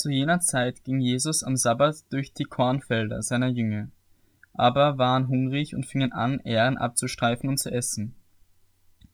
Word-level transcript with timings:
Zu 0.00 0.08
jener 0.08 0.40
Zeit 0.40 0.82
ging 0.82 0.98
Jesus 0.98 1.42
am 1.42 1.58
Sabbat 1.58 2.10
durch 2.10 2.32
die 2.32 2.44
Kornfelder 2.44 3.20
seiner 3.20 3.48
Jünger, 3.48 3.90
aber 4.54 4.96
waren 4.96 5.28
hungrig 5.28 5.74
und 5.74 5.84
fingen 5.84 6.10
an, 6.12 6.40
Ähren 6.40 6.78
abzustreifen 6.78 7.50
und 7.50 7.58
zu 7.58 7.70
essen. 7.70 8.14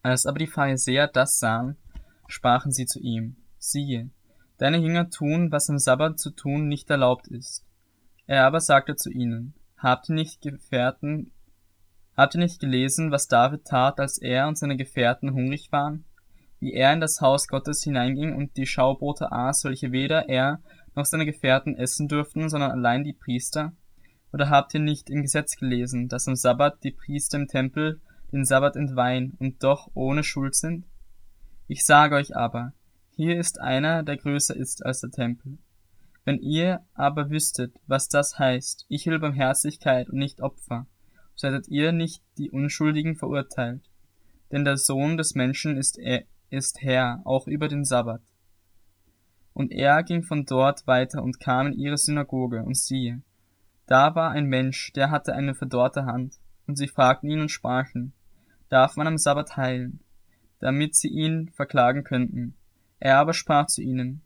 Als 0.05 0.27
aber 0.27 0.39
die 0.39 0.47
Pharisäer 0.47 1.09
das 1.09 1.41
sahen, 1.41 1.77
sprachen 2.29 2.71
sie 2.71 2.87
zu 2.87 3.01
ihm, 3.01 3.35
siehe, 3.59 4.11
deine 4.59 4.79
Jünger 4.79 5.11
tun, 5.11 5.51
was 5.51 5.69
am 5.69 5.81
Sabbat 5.81 6.21
zu 6.21 6.31
tun 6.31 6.69
nicht 6.69 6.89
erlaubt 6.89 7.27
ist. 7.27 7.67
Er 8.29 8.47
aber 8.47 8.61
sagte 8.61 8.95
zu 8.95 9.11
ihnen, 9.11 9.55
habt 9.77 10.09
ihr 10.09 10.15
nicht 10.15 10.41
Gefährten, 10.41 11.33
habt 12.17 12.37
ihr 12.37 12.41
nicht 12.41 12.61
gelesen, 12.61 13.11
was 13.11 13.27
David 13.27 13.65
tat, 13.65 13.99
als 13.99 14.19
er 14.19 14.47
und 14.47 14.57
seine 14.57 14.77
Gefährten 14.77 15.35
hungrig 15.35 15.73
waren? 15.73 16.05
Wie 16.59 16.73
er 16.73 16.93
in 16.93 17.01
das 17.01 17.21
Haus 17.21 17.49
Gottes 17.49 17.83
hineinging 17.83 18.35
und 18.35 18.57
die 18.57 18.67
Schaubrote 18.67 19.31
aß, 19.31 19.65
welche 19.65 19.93
weder 19.93 20.29
er 20.29 20.61
noch 20.95 21.05
seine 21.05 21.27
Gefährten 21.27 21.77
essen 21.77 22.09
durften, 22.09 22.49
sondern 22.49 22.71
allein 22.71 23.05
die 23.05 23.13
Priester? 23.13 23.73
Oder 24.33 24.51
habt 24.51 24.75
ihr 24.75 24.81
nicht 24.81 25.11
im 25.11 25.23
Gesetz 25.23 25.57
gelesen, 25.57 26.09
dass 26.09 26.29
am 26.29 26.37
Sabbat 26.37 26.83
die 26.83 26.93
Priester 26.93 27.39
im 27.39 27.49
Tempel 27.49 28.01
den 28.33 28.45
Sabbat 28.45 28.77
entweihen 28.77 29.35
und 29.39 29.63
doch 29.63 29.91
ohne 29.95 30.25
Schuld 30.25 30.55
sind? 30.55 30.87
Ich 31.69 31.85
sage 31.85 32.17
euch 32.17 32.37
aber, 32.37 32.73
hier 33.15 33.39
ist 33.39 33.61
einer, 33.61 34.03
der 34.03 34.17
größer 34.17 34.55
ist 34.57 34.85
als 34.85 35.01
der 35.01 35.11
Tempel. 35.11 35.59
Wenn 36.25 36.39
ihr 36.39 36.81
aber 36.95 37.31
wüsstet, 37.31 37.75
was 37.87 38.09
das 38.09 38.39
heißt, 38.39 38.87
ich 38.89 39.07
will 39.07 39.19
Barmherzigkeit 39.19 40.11
und 40.11 40.19
nicht 40.19 40.41
Opfer, 40.41 40.87
so 41.35 41.49
hättet 41.49 41.69
ihr 41.69 41.93
nicht 41.93 42.23
die 42.37 42.51
Unschuldigen 42.51 43.15
verurteilt. 43.17 43.83
Denn 44.51 44.65
der 44.65 44.77
Sohn 44.77 45.17
des 45.17 45.35
Menschen 45.35 45.77
ist, 45.77 45.99
ist 46.51 46.83
Herr, 46.83 47.21
auch 47.25 47.47
über 47.47 47.69
den 47.69 47.85
Sabbat. 47.85 48.23
Und 49.53 49.73
er 49.73 50.03
ging 50.03 50.23
von 50.23 50.45
dort 50.45 50.87
weiter 50.87 51.23
und 51.23 51.41
kam 51.41 51.69
in 51.69 51.73
ihre 51.73 51.97
Synagoge, 51.99 52.63
und 52.63 52.77
siehe, 52.77 53.23
da 53.87 54.15
war 54.15 54.33
ein 54.33 54.47
Mensch, 54.47 54.93
der 54.93 55.11
hatte 55.11 55.35
eine 55.35 55.55
verdorrte 55.55 56.05
Hand, 56.05 56.35
und 56.67 56.77
sie 56.77 56.89
fragten 56.89 57.31
ihn 57.31 57.41
und 57.41 57.51
sprachen, 57.51 58.13
darf 58.69 58.97
man 58.97 59.07
am 59.07 59.19
Sabbat 59.19 59.57
heilen, 59.57 60.01
damit 60.59 60.97
sie 60.97 61.09
ihn 61.09 61.51
verklagen 61.55 62.05
könnten. 62.05 62.55
Er 62.99 63.19
aber 63.19 63.33
sprach 63.33 63.67
zu 63.67 63.83
ihnen, 63.83 64.23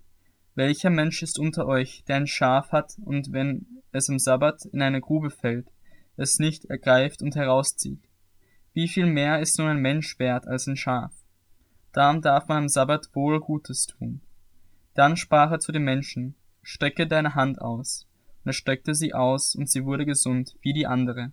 welcher 0.55 0.91
Mensch 0.91 1.23
ist 1.23 1.39
unter 1.39 1.67
euch, 1.67 2.05
der 2.09 2.17
ein 2.17 2.27
Schaf 2.27 2.73
hat, 2.73 2.97
und 3.05 3.33
wenn 3.33 3.67
es 3.93 4.09
am 4.09 4.19
Sabbat 4.19 4.65
in 4.73 4.83
eine 4.83 5.01
Grube 5.01 5.31
fällt, 5.31 5.69
es 6.17 6.39
nicht 6.39 6.67
ergreift 6.67 7.23
und 7.23 7.37
herauszieht? 7.37 8.03
Wie 8.73 8.89
viel 8.89 9.07
mehr 9.07 9.41
ist 9.41 9.59
nun 9.59 9.69
ein 9.69 9.81
Mensch 9.81 10.19
wert 10.19 10.47
als 10.47 10.67
ein 10.67 10.77
Schaf? 10.77 11.13
Darum 11.93 12.23
darf 12.23 12.49
man 12.49 12.59
am 12.59 12.69
Sabbat 12.69 13.11
wohl 13.15 13.41
Gutes 13.41 13.87
tun. 13.87 14.21
Dann 14.95 15.17
sprach 15.17 15.51
er 15.51 15.61
zu 15.61 15.73
den 15.73 15.83
Menschen, 15.83 16.35
strecke 16.63 17.07
deine 17.07 17.35
Hand 17.35 17.61
aus. 17.61 18.07
Und 18.45 18.51
er 18.51 18.53
streckte 18.53 18.95
sie 18.95 19.13
aus, 19.13 19.55
und 19.55 19.69
sie 19.69 19.85
wurde 19.85 20.07
gesund, 20.07 20.57
wie 20.63 20.73
die 20.73 20.87
andere. 20.87 21.33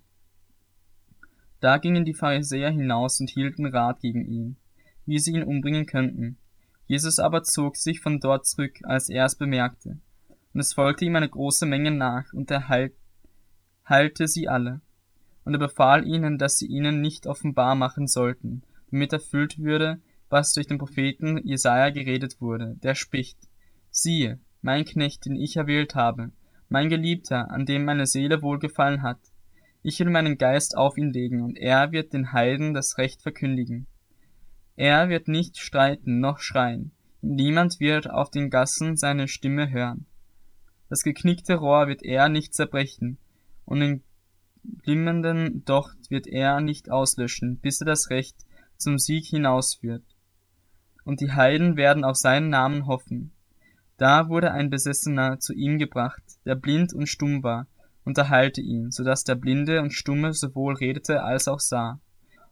Da 1.59 1.77
gingen 1.77 2.05
die 2.05 2.13
Pharisäer 2.13 2.69
hinaus 2.71 3.19
und 3.19 3.29
hielten 3.29 3.65
Rat 3.65 3.99
gegen 4.01 4.25
ihn, 4.25 4.57
wie 5.05 5.19
sie 5.19 5.31
ihn 5.31 5.43
umbringen 5.43 5.85
könnten. 5.85 6.37
Jesus 6.85 7.19
aber 7.19 7.43
zog 7.43 7.75
sich 7.75 7.99
von 7.99 8.19
dort 8.19 8.45
zurück, 8.45 8.79
als 8.83 9.09
er 9.09 9.25
es 9.25 9.35
bemerkte. 9.35 9.99
Und 10.53 10.59
es 10.59 10.73
folgte 10.73 11.05
ihm 11.05 11.15
eine 11.15 11.29
große 11.29 11.65
Menge 11.65 11.91
nach, 11.91 12.31
und 12.33 12.49
er 12.51 12.67
heil 12.67 12.91
heilte 13.87 14.27
sie 14.27 14.49
alle. 14.49 14.81
Und 15.45 15.53
er 15.53 15.59
befahl 15.59 16.05
ihnen, 16.05 16.37
dass 16.37 16.57
sie 16.57 16.67
ihnen 16.67 16.99
nicht 16.99 17.25
offenbar 17.25 17.75
machen 17.75 18.07
sollten, 18.07 18.63
damit 18.91 19.13
erfüllt 19.13 19.59
würde, 19.59 20.01
was 20.29 20.53
durch 20.53 20.67
den 20.67 20.77
Propheten 20.77 21.45
Jesaja 21.45 21.89
geredet 21.89 22.41
wurde, 22.41 22.75
der 22.83 22.95
spricht, 22.95 23.37
siehe, 23.89 24.39
mein 24.61 24.85
Knecht, 24.85 25.25
den 25.25 25.35
ich 25.35 25.57
erwählt 25.57 25.95
habe, 25.95 26.31
mein 26.69 26.89
Geliebter, 26.89 27.49
an 27.51 27.65
dem 27.65 27.85
meine 27.85 28.05
Seele 28.05 28.41
wohlgefallen 28.41 29.01
hat. 29.01 29.19
Ich 29.83 29.99
will 29.99 30.09
meinen 30.09 30.37
Geist 30.37 30.77
auf 30.77 30.97
ihn 30.97 31.11
legen, 31.11 31.41
und 31.41 31.57
er 31.57 31.91
wird 31.91 32.13
den 32.13 32.33
Heiden 32.33 32.73
das 32.73 32.97
Recht 32.97 33.21
verkündigen. 33.21 33.87
Er 34.75 35.09
wird 35.09 35.27
nicht 35.27 35.57
streiten 35.57 36.19
noch 36.19 36.39
schreien, 36.39 36.91
niemand 37.21 37.79
wird 37.79 38.09
auf 38.09 38.29
den 38.29 38.49
Gassen 38.49 38.97
seine 38.97 39.27
Stimme 39.27 39.71
hören. 39.71 40.05
Das 40.89 41.03
geknickte 41.03 41.55
Rohr 41.55 41.87
wird 41.87 42.03
er 42.03 42.29
nicht 42.29 42.53
zerbrechen, 42.53 43.17
und 43.65 43.79
den 43.79 44.03
glimmenden 44.83 45.63
Docht 45.65 46.09
wird 46.09 46.27
er 46.27 46.59
nicht 46.59 46.91
auslöschen, 46.91 47.57
bis 47.57 47.81
er 47.81 47.85
das 47.85 48.09
Recht 48.09 48.35
zum 48.77 48.97
Sieg 48.97 49.25
hinausführt. 49.25 50.03
Und 51.07 51.21
die 51.21 51.31
Heiden 51.31 51.77
werden 51.77 52.03
auf 52.03 52.17
seinen 52.17 52.49
Namen 52.49 52.85
hoffen. 52.85 53.31
Da 53.95 54.27
wurde 54.27 54.51
ein 54.51 54.69
Besessener 54.69 55.39
zu 55.39 55.53
ihm 55.53 55.79
gebracht, 55.79 56.21
der 56.43 56.55
blind 56.55 56.91
und 56.91 57.07
stumm 57.07 57.43
war, 57.43 57.65
und 58.03 58.17
erheilte 58.17 58.59
ihn, 58.59 58.91
so 58.91 59.05
dass 59.05 59.23
der 59.23 59.35
Blinde 59.35 59.81
und 59.81 59.93
Stumme 59.93 60.33
sowohl 60.33 60.75
redete 60.75 61.23
als 61.23 61.47
auch 61.47 61.61
sah. 61.61 62.01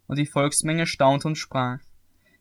Und 0.08 0.20
die 0.20 0.26
Volksmenge 0.26 0.88
staunte 0.88 1.28
und 1.28 1.36
sprach, 1.36 1.82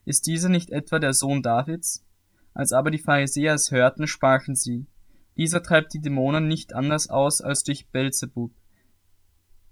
ist 0.05 0.29
dieser 0.29 0.49
nicht 0.49 0.71
etwa 0.71 1.01
der 1.01 1.15
Sohn 1.15 1.43
Davids? 1.43 2.05
Als 2.53 2.73
aber 2.73 2.93
die 2.93 2.99
Pharisäer 2.99 3.55
es 3.55 3.73
hörten, 3.73 4.07
sprachen 4.07 4.55
sie, 4.55 4.87
dieser 5.37 5.65
treibt 5.65 5.95
die 5.95 6.01
Dämonen 6.01 6.47
nicht 6.47 6.75
anders 6.75 7.11
aus 7.11 7.41
als 7.41 7.65
durch 7.65 7.89
Belzebub, 7.89 8.53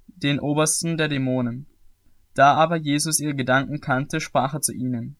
den 0.08 0.40
Obersten 0.40 0.96
der 0.96 1.06
Dämonen. 1.06 1.68
Da 2.34 2.54
aber 2.54 2.74
Jesus 2.78 3.20
ihre 3.20 3.36
Gedanken 3.36 3.80
kannte, 3.80 4.20
sprach 4.20 4.54
er 4.54 4.60
zu 4.60 4.72
ihnen, 4.72 5.16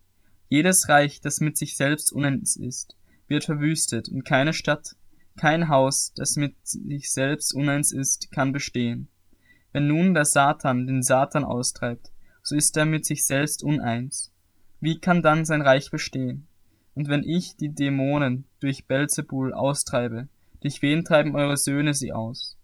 jedes 0.53 0.89
Reich, 0.89 1.21
das 1.21 1.41
mit 1.41 1.57
sich 1.57 1.77
selbst 1.77 2.13
uneins 2.13 2.57
ist, 2.57 2.97
wird 3.27 3.45
verwüstet, 3.45 4.09
und 4.09 4.25
keine 4.25 4.53
Stadt, 4.53 4.97
kein 5.37 5.69
Haus, 5.69 6.13
das 6.15 6.37
mit 6.37 6.55
sich 6.63 7.11
selbst 7.11 7.55
uneins 7.55 7.93
ist, 7.93 8.31
kann 8.31 8.53
bestehen. 8.53 9.09
Wenn 9.73 9.87
nun 9.87 10.13
der 10.13 10.27
Satan 10.27 10.87
den 10.87 11.03
Satan 11.03 11.45
austreibt, 11.45 12.13
so 12.43 12.55
ist 12.55 12.77
er 12.77 12.85
mit 12.85 13.07
sich 13.07 13.25
selbst 13.25 13.63
uneins 13.63 14.33
wie 14.83 14.99
kann 14.99 15.23
dann 15.23 15.45
sein 15.45 15.63
Reich 15.63 15.93
bestehen? 15.93 16.49
Und 16.95 17.09
wenn 17.09 17.23
ich 17.23 17.57
die 17.57 17.73
Dämonen 17.73 18.47
durch 18.59 18.89
Belzebul 18.89 19.55
austreibe, 19.55 20.29
durch 20.61 20.83
wen 20.83 21.05
treiben 21.05 21.37
eure 21.37 21.57
Söhne 21.57 21.95
sie 21.95 22.13
aus? 22.13 22.59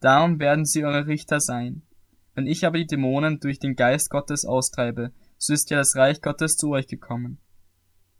Darum 0.00 0.40
werden 0.40 0.64
sie 0.64 0.84
eure 0.84 1.06
Richter 1.06 1.38
sein. 1.38 1.82
Wenn 2.34 2.48
ich 2.48 2.66
aber 2.66 2.78
die 2.78 2.88
Dämonen 2.88 3.38
durch 3.38 3.60
den 3.60 3.76
Geist 3.76 4.10
Gottes 4.10 4.44
austreibe, 4.44 5.12
so 5.42 5.52
ist 5.52 5.70
ja 5.70 5.78
das 5.78 5.96
Reich 5.96 6.20
Gottes 6.20 6.56
zu 6.56 6.70
euch 6.70 6.86
gekommen. 6.86 7.38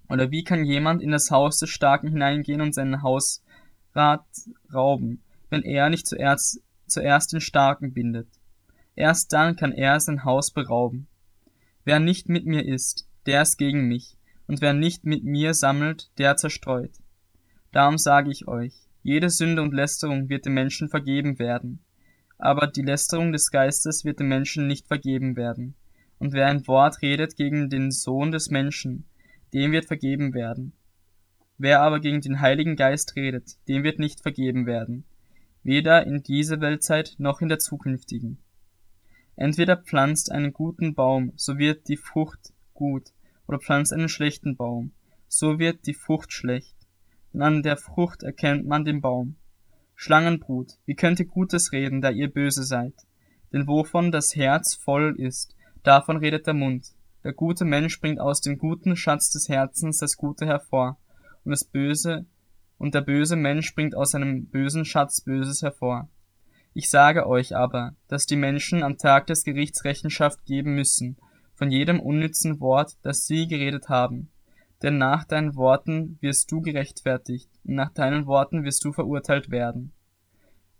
Oder 0.08 0.32
wie 0.32 0.42
kann 0.42 0.64
jemand 0.64 1.00
in 1.00 1.12
das 1.12 1.30
Haus 1.30 1.60
des 1.60 1.70
Starken 1.70 2.08
hineingehen 2.08 2.60
und 2.60 2.74
seinen 2.74 3.00
Hausrat 3.00 4.26
rauben, 4.74 5.22
wenn 5.48 5.62
er 5.62 5.88
nicht 5.88 6.08
zuerst, 6.08 6.60
zuerst 6.88 7.32
den 7.32 7.40
Starken 7.40 7.92
bindet? 7.92 8.26
Erst 8.96 9.32
dann 9.32 9.54
kann 9.54 9.70
er 9.70 10.00
sein 10.00 10.24
Haus 10.24 10.50
berauben. 10.50 11.06
Wer 11.84 12.00
nicht 12.00 12.28
mit 12.28 12.44
mir 12.44 12.66
ist, 12.66 13.06
der 13.26 13.42
ist 13.42 13.56
gegen 13.56 13.86
mich, 13.86 14.18
und 14.48 14.60
wer 14.60 14.72
nicht 14.72 15.04
mit 15.04 15.22
mir 15.22 15.54
sammelt, 15.54 16.10
der 16.18 16.34
zerstreut. 16.36 16.98
Darum 17.70 17.98
sage 17.98 18.32
ich 18.32 18.48
euch, 18.48 18.74
jede 19.04 19.30
Sünde 19.30 19.62
und 19.62 19.72
Lästerung 19.72 20.28
wird 20.28 20.46
dem 20.46 20.54
Menschen 20.54 20.88
vergeben 20.88 21.38
werden, 21.38 21.84
aber 22.38 22.66
die 22.66 22.82
Lästerung 22.82 23.30
des 23.30 23.52
Geistes 23.52 24.04
wird 24.04 24.18
dem 24.18 24.26
Menschen 24.26 24.66
nicht 24.66 24.88
vergeben 24.88 25.36
werden. 25.36 25.76
Und 26.22 26.32
wer 26.34 26.46
ein 26.46 26.68
Wort 26.68 27.02
redet 27.02 27.34
gegen 27.34 27.68
den 27.68 27.90
Sohn 27.90 28.30
des 28.30 28.48
Menschen, 28.48 29.06
dem 29.52 29.72
wird 29.72 29.86
vergeben 29.86 30.34
werden. 30.34 30.72
Wer 31.58 31.82
aber 31.82 31.98
gegen 31.98 32.20
den 32.20 32.38
Heiligen 32.40 32.76
Geist 32.76 33.16
redet, 33.16 33.56
dem 33.66 33.82
wird 33.82 33.98
nicht 33.98 34.20
vergeben 34.20 34.64
werden, 34.64 35.02
weder 35.64 36.06
in 36.06 36.22
dieser 36.22 36.60
Weltzeit 36.60 37.16
noch 37.18 37.40
in 37.40 37.48
der 37.48 37.58
zukünftigen. 37.58 38.38
Entweder 39.34 39.76
pflanzt 39.76 40.30
einen 40.30 40.52
guten 40.52 40.94
Baum, 40.94 41.32
so 41.34 41.58
wird 41.58 41.88
die 41.88 41.96
Frucht 41.96 42.52
gut, 42.72 43.10
oder 43.48 43.58
pflanzt 43.58 43.92
einen 43.92 44.08
schlechten 44.08 44.54
Baum, 44.54 44.92
so 45.26 45.58
wird 45.58 45.88
die 45.88 45.94
Frucht 45.94 46.32
schlecht. 46.32 46.76
Denn 47.32 47.42
an 47.42 47.64
der 47.64 47.76
Frucht 47.76 48.22
erkennt 48.22 48.64
man 48.64 48.84
den 48.84 49.00
Baum. 49.00 49.34
Schlangenbrut, 49.96 50.78
wie 50.86 50.94
könnt 50.94 51.18
ihr 51.18 51.26
Gutes 51.26 51.72
reden, 51.72 52.00
da 52.00 52.10
ihr 52.10 52.32
böse 52.32 52.62
seid? 52.62 52.94
Denn 53.52 53.66
wovon 53.66 54.12
das 54.12 54.36
Herz 54.36 54.76
voll 54.76 55.16
ist, 55.18 55.56
davon 55.82 56.16
redet 56.16 56.46
der 56.46 56.54
Mund. 56.54 56.88
Der 57.24 57.32
gute 57.32 57.64
Mensch 57.64 58.00
bringt 58.00 58.20
aus 58.20 58.40
dem 58.40 58.58
guten 58.58 58.96
Schatz 58.96 59.30
des 59.30 59.48
Herzens 59.48 59.98
das 59.98 60.16
Gute 60.16 60.46
hervor, 60.46 60.98
und 61.44 61.50
das 61.50 61.64
Böse, 61.64 62.26
und 62.78 62.94
der 62.94 63.00
böse 63.00 63.36
Mensch 63.36 63.74
bringt 63.74 63.94
aus 63.94 64.10
seinem 64.10 64.46
bösen 64.46 64.84
Schatz 64.84 65.20
Böses 65.20 65.62
hervor. 65.62 66.08
Ich 66.74 66.90
sage 66.90 67.26
euch 67.26 67.54
aber, 67.54 67.94
dass 68.08 68.26
die 68.26 68.36
Menschen 68.36 68.82
am 68.82 68.96
Tag 68.96 69.26
des 69.26 69.44
Gerichts 69.44 69.84
Rechenschaft 69.84 70.44
geben 70.46 70.74
müssen, 70.74 71.16
von 71.54 71.70
jedem 71.70 72.00
unnützen 72.00 72.60
Wort, 72.60 72.96
das 73.02 73.26
sie 73.26 73.46
geredet 73.46 73.88
haben. 73.88 74.30
Denn 74.82 74.98
nach 74.98 75.24
deinen 75.24 75.54
Worten 75.54 76.18
wirst 76.20 76.50
du 76.50 76.60
gerechtfertigt, 76.60 77.48
und 77.64 77.74
nach 77.74 77.92
deinen 77.92 78.26
Worten 78.26 78.64
wirst 78.64 78.84
du 78.84 78.92
verurteilt 78.92 79.50
werden. 79.50 79.92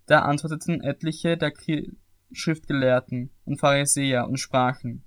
Da 0.06 0.20
antworteten 0.20 0.82
etliche 0.82 1.37
der 1.37 1.52
Schriftgelehrten 2.32 3.31
und 3.44 3.58
Pharisäer 3.58 4.29
und 4.29 4.38
sprachen, 4.38 5.05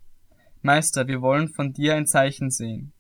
Meister, 0.62 1.08
wir 1.08 1.22
wollen 1.22 1.50
von 1.50 1.74
dir 1.74 1.96
ein 1.96 2.08
Zeichen 2.08 2.50
sehen. 2.50 2.92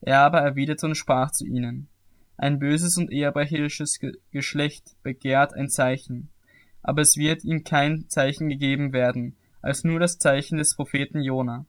Er 0.00 0.20
aber 0.20 0.40
erwiderte 0.40 0.86
und 0.86 0.94
sprach 0.94 1.30
zu 1.32 1.44
ihnen, 1.44 1.88
Ein 2.36 2.58
böses 2.58 2.96
und 2.96 3.12
ehebrecherisches 3.12 3.98
Geschlecht 4.30 4.96
begehrt 5.02 5.52
ein 5.52 5.68
Zeichen, 5.68 6.30
aber 6.82 7.02
es 7.02 7.16
wird 7.16 7.44
ihm 7.44 7.64
kein 7.64 8.08
Zeichen 8.08 8.48
gegeben 8.48 8.92
werden, 8.92 9.36
als 9.60 9.84
nur 9.84 10.00
das 10.00 10.18
Zeichen 10.18 10.56
des 10.56 10.74
Propheten 10.74 11.20
Jona. 11.20 11.66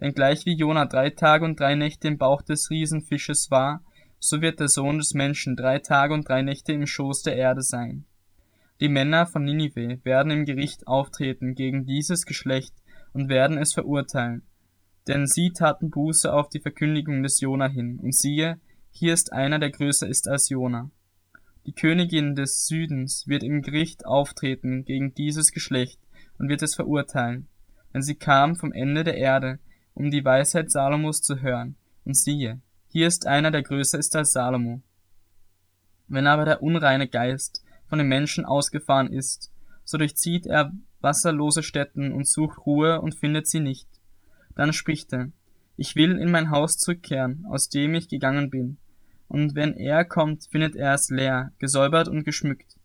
Denn 0.00 0.12
gleich 0.12 0.46
wie 0.46 0.56
Jona 0.56 0.86
drei 0.86 1.10
Tage 1.10 1.44
und 1.44 1.60
drei 1.60 1.74
Nächte 1.74 2.08
im 2.08 2.18
Bauch 2.18 2.42
des 2.42 2.70
Riesenfisches 2.70 3.50
war, 3.50 3.84
so 4.18 4.40
wird 4.40 4.60
der 4.60 4.68
Sohn 4.68 4.98
des 4.98 5.14
Menschen 5.14 5.56
drei 5.56 5.78
Tage 5.78 6.14
und 6.14 6.28
drei 6.28 6.42
Nächte 6.42 6.72
im 6.72 6.86
Schoß 6.86 7.22
der 7.22 7.36
Erde 7.36 7.62
sein. 7.62 8.04
Die 8.80 8.88
Männer 8.88 9.26
von 9.26 9.44
Ninive 9.44 10.00
werden 10.04 10.32
im 10.32 10.46
Gericht 10.46 10.86
auftreten 10.86 11.54
gegen 11.54 11.84
dieses 11.84 12.24
Geschlecht 12.24 12.74
und 13.12 13.28
werden 13.28 13.58
es 13.58 13.74
verurteilen, 13.74 14.42
denn 15.06 15.26
sie 15.26 15.50
taten 15.50 15.90
Buße 15.90 16.32
auf 16.32 16.48
die 16.48 16.60
Verkündigung 16.60 17.22
des 17.22 17.40
Jona 17.40 17.68
hin, 17.68 17.98
und 17.98 18.14
siehe, 18.14 18.58
hier 18.90 19.12
ist 19.12 19.34
einer, 19.34 19.58
der 19.58 19.70
größer 19.70 20.08
ist 20.08 20.28
als 20.28 20.48
Jona. 20.48 20.90
Die 21.66 21.72
Königin 21.72 22.34
des 22.34 22.66
Südens 22.66 23.28
wird 23.28 23.42
im 23.42 23.60
Gericht 23.60 24.06
auftreten 24.06 24.84
gegen 24.86 25.14
dieses 25.14 25.52
Geschlecht 25.52 26.00
und 26.38 26.48
wird 26.48 26.62
es 26.62 26.74
verurteilen, 26.74 27.48
denn 27.92 28.02
sie 28.02 28.14
kam 28.14 28.56
vom 28.56 28.72
Ende 28.72 29.04
der 29.04 29.18
Erde, 29.18 29.58
um 29.92 30.10
die 30.10 30.24
Weisheit 30.24 30.70
Salomos 30.70 31.20
zu 31.20 31.42
hören, 31.42 31.76
und 32.06 32.16
siehe, 32.16 32.60
hier 32.88 33.06
ist 33.06 33.26
einer, 33.26 33.50
der 33.50 33.62
größer 33.62 33.98
ist 33.98 34.16
als 34.16 34.32
Salomo. 34.32 34.80
Wenn 36.08 36.26
aber 36.26 36.46
der 36.46 36.62
unreine 36.62 37.08
Geist 37.08 37.62
von 37.90 37.98
den 37.98 38.08
Menschen 38.08 38.46
ausgefahren 38.46 39.12
ist, 39.12 39.52
so 39.84 39.98
durchzieht 39.98 40.46
er 40.46 40.72
wasserlose 41.00 41.62
Städten 41.62 42.12
und 42.12 42.26
sucht 42.26 42.64
Ruhe 42.64 43.00
und 43.00 43.14
findet 43.14 43.46
sie 43.46 43.60
nicht. 43.60 43.88
Dann 44.54 44.72
spricht 44.72 45.12
er, 45.12 45.30
ich 45.76 45.96
will 45.96 46.16
in 46.18 46.30
mein 46.30 46.50
Haus 46.50 46.78
zurückkehren, 46.78 47.44
aus 47.48 47.68
dem 47.68 47.94
ich 47.94 48.08
gegangen 48.08 48.50
bin. 48.50 48.78
Und 49.28 49.54
wenn 49.54 49.74
er 49.74 50.04
kommt, 50.04 50.44
findet 50.50 50.76
er 50.76 50.94
es 50.94 51.10
leer, 51.10 51.52
gesäubert 51.58 52.08
und 52.08 52.24
geschmückt. 52.24 52.76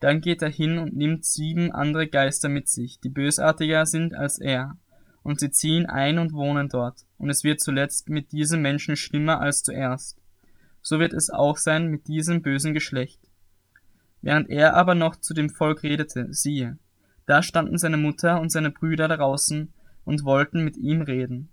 Dann 0.00 0.20
geht 0.20 0.42
er 0.42 0.50
hin 0.50 0.78
und 0.78 0.96
nimmt 0.96 1.24
sieben 1.24 1.72
andere 1.72 2.08
Geister 2.08 2.48
mit 2.48 2.68
sich, 2.68 3.00
die 3.00 3.08
bösartiger 3.08 3.86
sind 3.86 4.14
als 4.14 4.38
er, 4.38 4.76
und 5.22 5.40
sie 5.40 5.50
ziehen 5.50 5.86
ein 5.86 6.18
und 6.18 6.32
wohnen 6.32 6.68
dort, 6.68 7.06
und 7.18 7.30
es 7.30 7.44
wird 7.44 7.60
zuletzt 7.60 8.08
mit 8.08 8.32
diesem 8.32 8.62
Menschen 8.62 8.96
schlimmer 8.96 9.40
als 9.40 9.62
zuerst. 9.62 10.18
So 10.82 10.98
wird 10.98 11.12
es 11.12 11.30
auch 11.30 11.56
sein 11.56 11.86
mit 11.86 12.08
diesem 12.08 12.42
bösen 12.42 12.74
Geschlecht. 12.74 13.20
Während 14.22 14.48
er 14.48 14.74
aber 14.74 14.94
noch 14.94 15.16
zu 15.16 15.34
dem 15.34 15.50
Volk 15.50 15.82
redete, 15.82 16.32
siehe, 16.32 16.78
da 17.26 17.42
standen 17.42 17.76
seine 17.76 17.96
Mutter 17.96 18.40
und 18.40 18.50
seine 18.50 18.70
Brüder 18.70 19.08
draußen 19.08 19.72
und 20.04 20.24
wollten 20.24 20.64
mit 20.64 20.76
ihm 20.76 21.02
reden. 21.02 21.50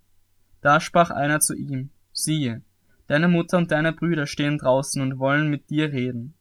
Da 0.62 0.80
sprach 0.80 1.10
einer 1.10 1.40
zu 1.40 1.56
ihm, 1.56 1.90
siehe, 2.14 2.62
deine 3.08 3.28
Mutter 3.28 3.58
und 3.58 3.72
deine 3.72 3.92
Brüder 3.92 4.28
stehen 4.28 4.58
draußen 4.58 5.02
und 5.02 5.20
wollen 5.20 5.50
mit 5.50 5.70
dir 5.70 5.92
reden. 5.92 6.36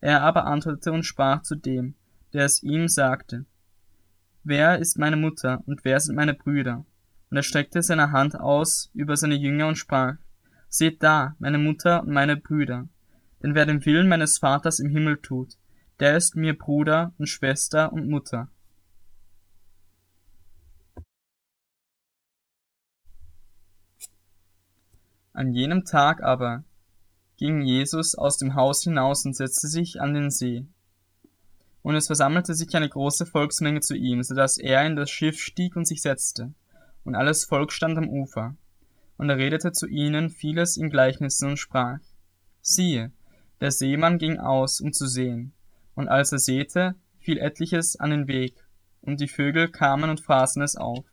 Er 0.00 0.22
aber 0.22 0.46
antwortete 0.46 0.92
und 0.92 1.04
sprach 1.04 1.42
zu 1.42 1.54
dem, 1.54 1.94
der 2.32 2.44
es 2.44 2.62
ihm 2.62 2.88
sagte, 2.88 3.44
Wer 4.42 4.78
ist 4.78 4.98
meine 4.98 5.16
Mutter 5.16 5.62
und 5.66 5.84
wer 5.84 6.00
sind 6.00 6.16
meine 6.16 6.34
Brüder? 6.34 6.84
Und 7.30 7.36
er 7.36 7.42
streckte 7.42 7.82
seine 7.82 8.12
Hand 8.12 8.38
aus 8.38 8.90
über 8.92 9.16
seine 9.16 9.34
Jünger 9.34 9.68
und 9.68 9.76
sprach, 9.76 10.16
Seht 10.68 11.02
da, 11.02 11.34
meine 11.38 11.58
Mutter 11.58 12.02
und 12.02 12.10
meine 12.10 12.36
Brüder. 12.36 12.88
Denn 13.42 13.54
wer 13.54 13.64
den 13.64 13.84
Willen 13.86 14.08
meines 14.08 14.38
Vaters 14.38 14.80
im 14.80 14.90
Himmel 14.90 15.18
tut, 15.18 15.56
der 16.00 16.16
ist 16.16 16.36
mir 16.36 16.56
Bruder 16.56 17.12
und 17.18 17.28
Schwester 17.28 17.92
und 17.92 18.08
Mutter. 18.08 18.48
An 25.32 25.52
jenem 25.52 25.84
Tag 25.84 26.22
aber 26.22 26.64
ging 27.36 27.62
Jesus 27.62 28.14
aus 28.14 28.38
dem 28.38 28.54
Haus 28.54 28.82
hinaus 28.82 29.24
und 29.24 29.34
setzte 29.34 29.66
sich 29.66 30.00
an 30.00 30.14
den 30.14 30.30
See. 30.30 30.66
Und 31.82 31.96
es 31.96 32.06
versammelte 32.06 32.54
sich 32.54 32.74
eine 32.74 32.88
große 32.88 33.26
Volksmenge 33.26 33.80
zu 33.80 33.96
ihm, 33.96 34.22
so 34.22 34.34
dass 34.34 34.58
er 34.58 34.86
in 34.86 34.96
das 34.96 35.10
Schiff 35.10 35.40
stieg 35.40 35.76
und 35.76 35.86
sich 35.86 36.02
setzte, 36.02 36.54
und 37.04 37.16
alles 37.16 37.44
Volk 37.44 37.72
stand 37.72 37.98
am 37.98 38.08
Ufer. 38.08 38.56
Und 39.16 39.28
er 39.28 39.36
redete 39.36 39.72
zu 39.72 39.86
ihnen 39.86 40.30
vieles 40.30 40.76
in 40.76 40.88
Gleichnissen 40.88 41.50
und 41.50 41.56
sprach, 41.58 41.98
siehe, 42.62 43.12
der 43.60 43.70
Seemann 43.70 44.18
ging 44.18 44.38
aus, 44.38 44.80
um 44.80 44.92
zu 44.92 45.06
sehen, 45.06 45.52
und 45.94 46.08
als 46.08 46.32
er 46.32 46.38
säte, 46.38 46.94
fiel 47.18 47.38
etliches 47.38 47.96
an 47.96 48.10
den 48.10 48.28
Weg, 48.28 48.64
und 49.00 49.20
die 49.20 49.28
Vögel 49.28 49.68
kamen 49.68 50.10
und 50.10 50.20
fraßen 50.20 50.62
es 50.62 50.76
auf 50.76 51.04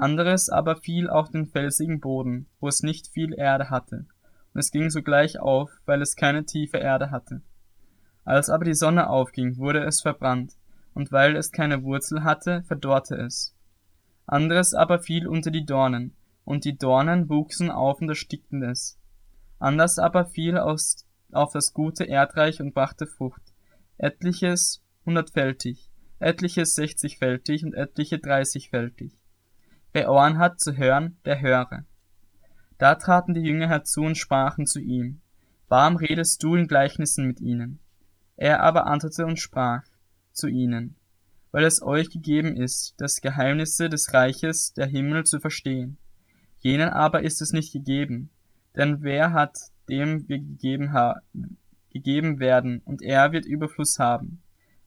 anderes 0.00 0.48
aber 0.48 0.76
fiel 0.76 1.10
auf 1.10 1.30
den 1.30 1.46
felsigen 1.46 2.00
Boden, 2.00 2.46
wo 2.58 2.68
es 2.68 2.82
nicht 2.82 3.08
viel 3.08 3.34
Erde 3.34 3.70
hatte, 3.70 4.06
und 4.54 4.60
es 4.60 4.70
ging 4.70 4.90
sogleich 4.90 5.38
auf, 5.38 5.70
weil 5.84 6.00
es 6.00 6.16
keine 6.16 6.44
tiefe 6.44 6.78
Erde 6.78 7.10
hatte. 7.10 7.42
Als 8.24 8.48
aber 8.48 8.64
die 8.64 8.74
Sonne 8.74 9.10
aufging, 9.10 9.58
wurde 9.58 9.84
es 9.84 10.00
verbrannt, 10.00 10.56
und 10.94 11.12
weil 11.12 11.36
es 11.36 11.52
keine 11.52 11.82
Wurzel 11.82 12.24
hatte, 12.24 12.62
verdorrte 12.62 13.16
es. 13.16 13.54
Anderes 14.26 14.74
aber 14.74 15.00
fiel 15.00 15.28
unter 15.28 15.50
die 15.50 15.66
Dornen, 15.66 16.14
und 16.44 16.64
die 16.64 16.78
Dornen 16.78 17.28
wuchsen 17.28 17.70
auf 17.70 18.00
und 18.00 18.08
erstickten 18.08 18.62
es. 18.62 18.98
Anders 19.58 19.98
aber 19.98 20.24
fiel 20.24 20.56
aus, 20.56 21.06
auf 21.30 21.52
das 21.52 21.74
gute 21.74 22.04
Erdreich 22.04 22.60
und 22.60 22.72
brachte 22.72 23.06
Frucht, 23.06 23.49
etliches 24.00 24.82
hundertfältig, 25.04 25.90
etliches 26.18 26.74
sechzigfältig 26.74 27.64
und 27.64 27.74
etliche 27.74 28.18
dreißigfältig. 28.18 29.12
Wer 29.92 30.10
Ohren 30.10 30.38
hat 30.38 30.60
zu 30.60 30.76
hören, 30.76 31.18
der 31.24 31.40
höre. 31.40 31.84
Da 32.78 32.94
traten 32.94 33.34
die 33.34 33.42
Jünger 33.42 33.68
herzu 33.68 34.02
und 34.02 34.16
sprachen 34.16 34.66
zu 34.66 34.80
ihm, 34.80 35.20
Warum 35.68 35.96
redest 35.96 36.42
du 36.42 36.56
in 36.56 36.66
Gleichnissen 36.66 37.26
mit 37.26 37.40
ihnen? 37.40 37.78
Er 38.36 38.60
aber 38.60 38.86
antwortete 38.86 39.26
und 39.26 39.38
sprach 39.38 39.84
zu 40.32 40.48
ihnen, 40.48 40.96
weil 41.52 41.64
es 41.64 41.80
euch 41.82 42.10
gegeben 42.10 42.56
ist, 42.56 42.94
das 42.96 43.20
Geheimnisse 43.20 43.88
des 43.88 44.12
Reiches 44.12 44.72
der 44.72 44.86
Himmel 44.86 45.24
zu 45.24 45.38
verstehen. 45.38 45.98
Jenen 46.58 46.88
aber 46.88 47.22
ist 47.22 47.40
es 47.40 47.52
nicht 47.52 47.72
gegeben, 47.72 48.30
denn 48.74 49.02
wer 49.02 49.32
hat, 49.32 49.58
dem 49.88 50.28
wir 50.28 50.38
gegeben, 50.38 50.92
ha 50.92 51.20
gegeben 51.90 52.38
werden, 52.38 52.82
und 52.84 53.02
er 53.02 53.32
wird 53.32 53.46
Überfluss 53.46 53.98
haben. 53.98 54.42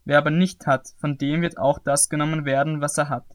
Wer 0.05 0.17
aber 0.17 0.31
nicht 0.31 0.65
hat, 0.65 0.89
von 0.97 1.17
dem 1.17 1.41
wird 1.41 1.57
auch 1.57 1.79
das 1.79 2.09
genommen 2.09 2.45
werden, 2.45 2.81
was 2.81 2.97
er 2.97 3.09
hat. 3.09 3.25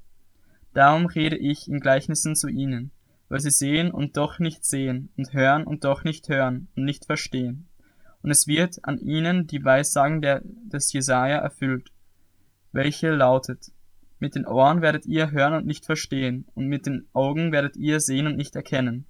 Darum 0.74 1.06
rede 1.06 1.36
ich 1.36 1.68
in 1.68 1.80
Gleichnissen 1.80 2.36
zu 2.36 2.48
ihnen, 2.48 2.90
weil 3.28 3.40
sie 3.40 3.50
sehen 3.50 3.90
und 3.90 4.16
doch 4.16 4.38
nicht 4.38 4.64
sehen 4.64 5.10
und 5.16 5.32
hören 5.32 5.64
und 5.64 5.84
doch 5.84 6.04
nicht 6.04 6.28
hören 6.28 6.68
und 6.76 6.84
nicht 6.84 7.06
verstehen. 7.06 7.68
Und 8.22 8.30
es 8.30 8.46
wird 8.46 8.84
an 8.84 8.98
ihnen 8.98 9.46
die 9.46 9.64
Weissagen 9.64 10.20
der, 10.20 10.42
des 10.44 10.92
Jesaja 10.92 11.38
erfüllt, 11.38 11.90
welche 12.72 13.10
lautet, 13.10 13.72
mit 14.18 14.34
den 14.34 14.46
Ohren 14.46 14.82
werdet 14.82 15.06
ihr 15.06 15.30
hören 15.30 15.54
und 15.54 15.66
nicht 15.66 15.86
verstehen, 15.86 16.46
und 16.54 16.66
mit 16.66 16.86
den 16.86 17.06
Augen 17.12 17.52
werdet 17.52 17.76
ihr 17.76 18.00
sehen 18.00 18.26
und 18.26 18.36
nicht 18.36 18.56
erkennen. 18.56 19.06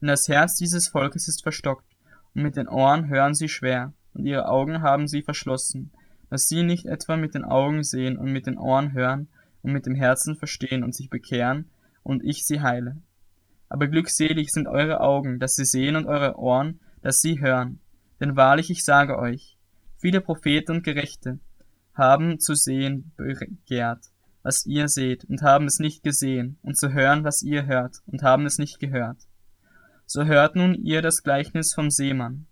Denn 0.00 0.08
das 0.08 0.28
Herz 0.28 0.56
dieses 0.56 0.88
Volkes 0.88 1.26
ist 1.26 1.42
verstockt, 1.42 1.86
mit 2.34 2.56
den 2.56 2.68
Ohren 2.68 3.08
hören 3.08 3.34
sie 3.34 3.48
schwer, 3.48 3.92
und 4.14 4.26
ihre 4.26 4.48
Augen 4.48 4.82
haben 4.82 5.06
sie 5.06 5.22
verschlossen, 5.22 5.90
dass 6.30 6.48
sie 6.48 6.62
nicht 6.62 6.86
etwa 6.86 7.16
mit 7.16 7.34
den 7.34 7.44
Augen 7.44 7.82
sehen 7.82 8.16
und 8.16 8.32
mit 8.32 8.46
den 8.46 8.58
Ohren 8.58 8.92
hören 8.92 9.28
und 9.62 9.72
mit 9.72 9.86
dem 9.86 9.94
Herzen 9.94 10.36
verstehen 10.36 10.82
und 10.82 10.94
sich 10.94 11.10
bekehren, 11.10 11.70
und 12.02 12.24
ich 12.24 12.44
sie 12.46 12.60
heile. 12.60 12.96
Aber 13.68 13.86
glückselig 13.86 14.50
sind 14.50 14.66
eure 14.66 15.00
Augen, 15.00 15.38
dass 15.38 15.54
sie 15.54 15.64
sehen, 15.64 15.96
und 15.96 16.06
eure 16.06 16.38
Ohren, 16.38 16.80
dass 17.00 17.20
sie 17.20 17.40
hören. 17.40 17.80
Denn 18.20 18.36
wahrlich 18.36 18.70
ich 18.70 18.84
sage 18.84 19.18
euch, 19.18 19.56
viele 19.98 20.20
Propheten 20.20 20.72
und 20.72 20.84
Gerechte 20.84 21.38
haben 21.94 22.38
zu 22.38 22.54
sehen 22.54 23.12
begehrt, 23.16 24.06
was 24.42 24.66
ihr 24.66 24.88
seht, 24.88 25.24
und 25.24 25.42
haben 25.42 25.66
es 25.66 25.78
nicht 25.78 26.02
gesehen, 26.02 26.58
und 26.62 26.76
zu 26.76 26.92
hören, 26.92 27.24
was 27.24 27.42
ihr 27.42 27.66
hört, 27.66 28.02
und 28.06 28.22
haben 28.22 28.46
es 28.46 28.58
nicht 28.58 28.78
gehört. 28.80 29.18
So 30.14 30.24
hört 30.26 30.56
nun 30.56 30.74
ihr 30.74 31.00
das 31.00 31.22
Gleichnis 31.22 31.72
vom 31.72 31.90
Seemann. 31.90 32.44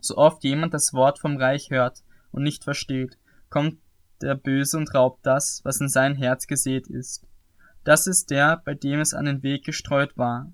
So 0.00 0.16
oft 0.16 0.42
jemand 0.44 0.72
das 0.72 0.94
Wort 0.94 1.18
vom 1.18 1.36
Reich 1.36 1.68
hört 1.68 2.02
und 2.32 2.42
nicht 2.42 2.64
versteht, 2.64 3.18
kommt 3.50 3.76
der 4.22 4.34
Böse 4.34 4.78
und 4.78 4.94
raubt 4.94 5.18
das, 5.26 5.60
was 5.62 5.78
in 5.82 5.90
sein 5.90 6.14
Herz 6.14 6.46
gesät 6.46 6.86
ist. 6.86 7.26
Das 7.84 8.06
ist 8.06 8.30
der, 8.30 8.62
bei 8.64 8.72
dem 8.72 9.00
es 9.00 9.12
an 9.12 9.26
den 9.26 9.42
Weg 9.42 9.66
gestreut 9.66 10.16
war. 10.16 10.50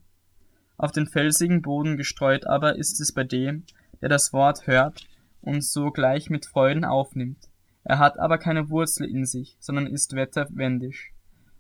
Auf 0.77 0.91
den 0.91 1.07
felsigen 1.07 1.63
Boden 1.63 1.97
gestreut 1.97 2.45
aber 2.45 2.75
ist 2.75 3.01
es 3.01 3.13
bei 3.13 3.23
dem, 3.23 3.63
der 4.01 4.09
das 4.09 4.33
Wort 4.33 4.67
hört 4.67 5.07
und 5.43 5.63
sogleich 5.63 6.29
mit 6.29 6.45
Freuden 6.45 6.85
aufnimmt. 6.85 7.51
Er 7.85 8.01
hat 8.01 8.19
aber 8.19 8.39
keine 8.39 8.69
Wurzel 8.69 9.09
in 9.09 9.27
sich, 9.27 9.57
sondern 9.61 9.87
ist 9.87 10.17
wetterwendisch. 10.17 11.13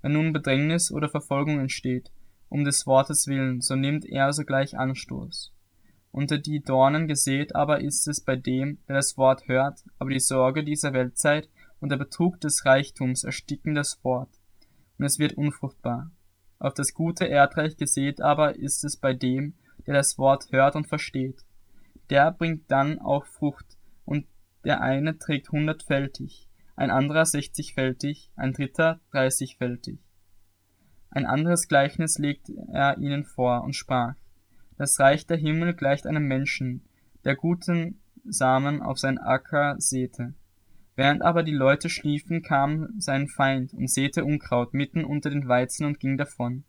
Wenn 0.02 0.14
nun 0.14 0.32
Bedrängnis 0.32 0.90
oder 0.90 1.08
Verfolgung 1.08 1.60
entsteht, 1.60 2.10
um 2.48 2.64
des 2.64 2.86
Wortes 2.86 3.26
willen, 3.26 3.60
so 3.60 3.74
nimmt 3.74 4.04
er 4.04 4.32
sogleich 4.32 4.78
Anstoß. 4.78 5.52
Unter 6.12 6.38
die 6.38 6.62
Dornen 6.62 7.08
gesät 7.08 7.54
aber 7.54 7.80
ist 7.80 8.08
es 8.08 8.22
bei 8.22 8.36
dem, 8.36 8.78
der 8.88 8.96
das 8.96 9.18
Wort 9.18 9.48
hört, 9.48 9.84
aber 9.98 10.10
die 10.10 10.20
Sorge 10.20 10.64
dieser 10.64 10.92
Weltzeit 10.92 11.48
und 11.80 11.90
der 11.90 11.98
Betrug 11.98 12.40
des 12.40 12.64
Reichtums 12.64 13.24
ersticken 13.24 13.74
das 13.74 14.02
Wort, 14.02 14.30
und 14.98 15.04
es 15.04 15.18
wird 15.18 15.34
unfruchtbar. 15.34 16.10
Auf 16.58 16.72
das 16.72 16.94
gute 16.94 17.26
Erdreich 17.26 17.76
gesät 17.76 18.22
aber 18.22 18.56
ist 18.56 18.82
es 18.84 18.96
bei 18.96 19.12
dem, 19.12 19.54
der 19.86 19.92
das 19.92 20.16
Wort 20.16 20.50
hört 20.52 20.74
und 20.74 20.88
versteht. 20.88 21.44
der 22.10 22.30
bringt 22.32 22.70
dann 22.70 22.98
auch 22.98 23.26
Frucht, 23.26 23.76
und 24.04 24.26
der 24.64 24.80
eine 24.80 25.18
trägt 25.18 25.50
hundertfältig, 25.50 26.48
ein 26.76 26.90
anderer 26.90 27.26
sechzigfältig, 27.26 28.30
ein 28.36 28.52
dritter 28.52 29.00
dreißigfältig. 29.10 29.98
Ein 31.10 31.26
anderes 31.26 31.68
Gleichnis 31.68 32.18
legte 32.18 32.52
er 32.72 32.98
ihnen 32.98 33.24
vor 33.24 33.62
und 33.64 33.74
sprach, 33.74 34.14
das 34.76 35.00
Reich 35.00 35.26
der 35.26 35.38
Himmel 35.38 35.74
gleicht 35.74 36.06
einem 36.06 36.26
Menschen, 36.26 36.82
der 37.24 37.34
guten 37.34 38.00
Samen 38.24 38.82
auf 38.82 38.98
sein 38.98 39.18
Acker 39.18 39.76
säte. 39.78 40.34
Während 40.96 41.22
aber 41.22 41.42
die 41.42 41.54
Leute 41.54 41.88
schliefen, 41.88 42.42
kam 42.42 42.88
sein 42.98 43.28
Feind 43.28 43.72
und 43.74 43.90
säte 43.90 44.24
Unkraut 44.24 44.74
mitten 44.74 45.04
unter 45.04 45.30
den 45.30 45.48
Weizen 45.48 45.86
und 45.86 46.00
ging 46.00 46.16
davon. 46.16 46.64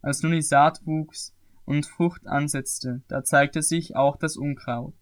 Als 0.00 0.22
nun 0.22 0.32
die 0.32 0.42
Saat 0.42 0.84
wuchs 0.86 1.34
und 1.64 1.86
Frucht 1.86 2.26
ansetzte, 2.26 3.02
da 3.08 3.22
zeigte 3.24 3.62
sich 3.62 3.94
auch 3.94 4.16
das 4.16 4.36
Unkraut. 4.36 4.94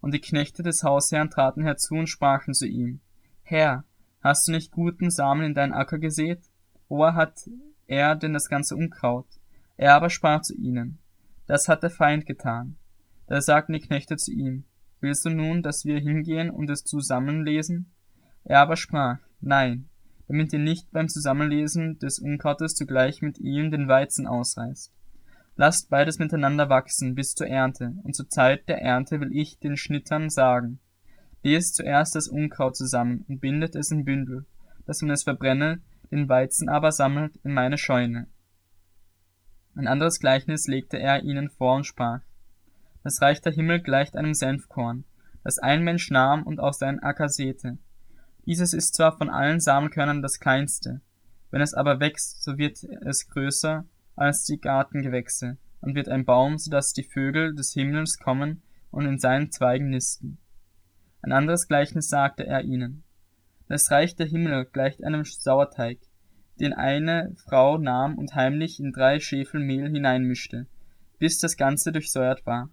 Und 0.00 0.14
die 0.14 0.20
Knechte 0.20 0.62
des 0.62 0.82
Hausherrn 0.82 1.30
traten 1.30 1.62
herzu 1.62 1.94
und 1.94 2.06
sprachen 2.08 2.54
zu 2.54 2.66
ihm, 2.66 3.00
Herr, 3.42 3.84
hast 4.20 4.46
du 4.46 4.52
nicht 4.52 4.70
guten 4.70 5.10
Samen 5.10 5.44
in 5.44 5.54
deinen 5.54 5.72
Acker 5.72 5.98
gesät? 5.98 6.40
Woher 6.88 7.14
hat 7.14 7.48
er 7.88 8.14
denn 8.14 8.32
das 8.32 8.48
ganze 8.48 8.76
Unkraut? 8.76 9.26
Er 9.76 9.94
aber 9.94 10.10
sprach 10.10 10.42
zu 10.42 10.54
ihnen, 10.54 10.98
das 11.46 11.66
hat 11.66 11.82
der 11.82 11.90
Feind 11.90 12.26
getan. 12.26 12.76
Da 13.26 13.40
sagten 13.40 13.72
die 13.72 13.80
Knechte 13.80 14.16
zu 14.16 14.32
ihm, 14.32 14.64
Willst 15.00 15.24
du 15.24 15.30
nun, 15.30 15.62
dass 15.62 15.84
wir 15.84 15.98
hingehen 15.98 16.50
und 16.50 16.70
es 16.70 16.82
zusammenlesen? 16.82 17.92
Er 18.44 18.60
aber 18.60 18.76
sprach, 18.76 19.18
Nein, 19.40 19.88
damit 20.26 20.52
ihr 20.52 20.58
nicht 20.58 20.90
beim 20.90 21.08
Zusammenlesen 21.08 21.98
des 21.98 22.18
Unkrautes 22.18 22.74
zugleich 22.74 23.22
mit 23.22 23.38
ihm 23.38 23.70
den 23.70 23.88
Weizen 23.88 24.26
ausreißt. 24.26 24.92
Lasst 25.56 25.88
beides 25.90 26.18
miteinander 26.18 26.68
wachsen 26.68 27.14
bis 27.14 27.34
zur 27.34 27.48
Ernte, 27.48 27.94
und 28.02 28.14
zur 28.14 28.28
Zeit 28.28 28.68
der 28.68 28.80
Ernte 28.80 29.20
will 29.20 29.30
ich 29.32 29.58
den 29.58 29.76
Schnittern 29.76 30.30
sagen, 30.30 30.80
lest 31.42 31.76
zuerst 31.76 32.14
das 32.14 32.28
Unkraut 32.28 32.76
zusammen 32.76 33.24
und 33.28 33.40
bindet 33.40 33.74
es 33.74 33.90
in 33.90 34.04
Bündel, 34.04 34.46
dass 34.86 35.00
man 35.02 35.10
es 35.10 35.24
verbrenne, 35.24 35.80
den 36.10 36.28
Weizen 36.28 36.68
aber 36.68 36.92
sammelt 36.92 37.36
in 37.44 37.52
meine 37.52 37.78
Scheune. 37.78 38.28
Ein 39.74 39.86
anderes 39.86 40.18
Gleichnis 40.18 40.66
legte 40.66 40.98
er 40.98 41.22
ihnen 41.22 41.50
vor 41.50 41.76
und 41.76 41.84
sprach, 41.84 42.20
das 43.04 43.22
Reich 43.22 43.40
der 43.40 43.52
Himmel 43.52 43.80
gleicht 43.80 44.16
einem 44.16 44.34
Senfkorn, 44.34 45.04
das 45.44 45.58
ein 45.58 45.84
Mensch 45.84 46.10
nahm 46.10 46.42
und 46.42 46.60
aus 46.60 46.78
seinen 46.78 46.98
Acker 46.98 47.28
säte. 47.28 47.78
Dieses 48.44 48.72
ist 48.72 48.94
zwar 48.94 49.16
von 49.16 49.30
allen 49.30 49.60
Samenkörnern 49.60 50.20
das 50.20 50.40
kleinste, 50.40 51.00
wenn 51.50 51.60
es 51.60 51.74
aber 51.74 52.00
wächst, 52.00 52.42
so 52.42 52.58
wird 52.58 52.82
es 52.82 53.28
größer 53.28 53.84
als 54.16 54.44
die 54.44 54.60
Gartengewächse 54.60 55.58
und 55.80 55.94
wird 55.94 56.08
ein 56.08 56.24
Baum, 56.24 56.58
so 56.58 56.70
dass 56.70 56.92
die 56.92 57.04
Vögel 57.04 57.54
des 57.54 57.72
Himmels 57.72 58.18
kommen 58.18 58.62
und 58.90 59.06
in 59.06 59.18
seinen 59.18 59.50
Zweigen 59.52 59.90
nisten. 59.90 60.38
Ein 61.22 61.32
anderes 61.32 61.68
Gleichnis 61.68 62.08
sagte 62.08 62.46
er 62.46 62.62
ihnen. 62.62 63.04
Das 63.68 63.90
Reich 63.90 64.16
der 64.16 64.26
Himmel 64.26 64.66
gleicht 64.72 65.04
einem 65.04 65.24
Sauerteig, 65.24 65.98
den 66.58 66.72
eine 66.72 67.34
Frau 67.36 67.76
nahm 67.78 68.16
und 68.16 68.34
heimlich 68.34 68.80
in 68.80 68.92
drei 68.92 69.20
Schäfel 69.20 69.60
Mehl 69.60 69.90
hineinmischte, 69.90 70.66
bis 71.18 71.38
das 71.38 71.56
Ganze 71.56 71.92
durchsäuert 71.92 72.46
war. 72.46 72.70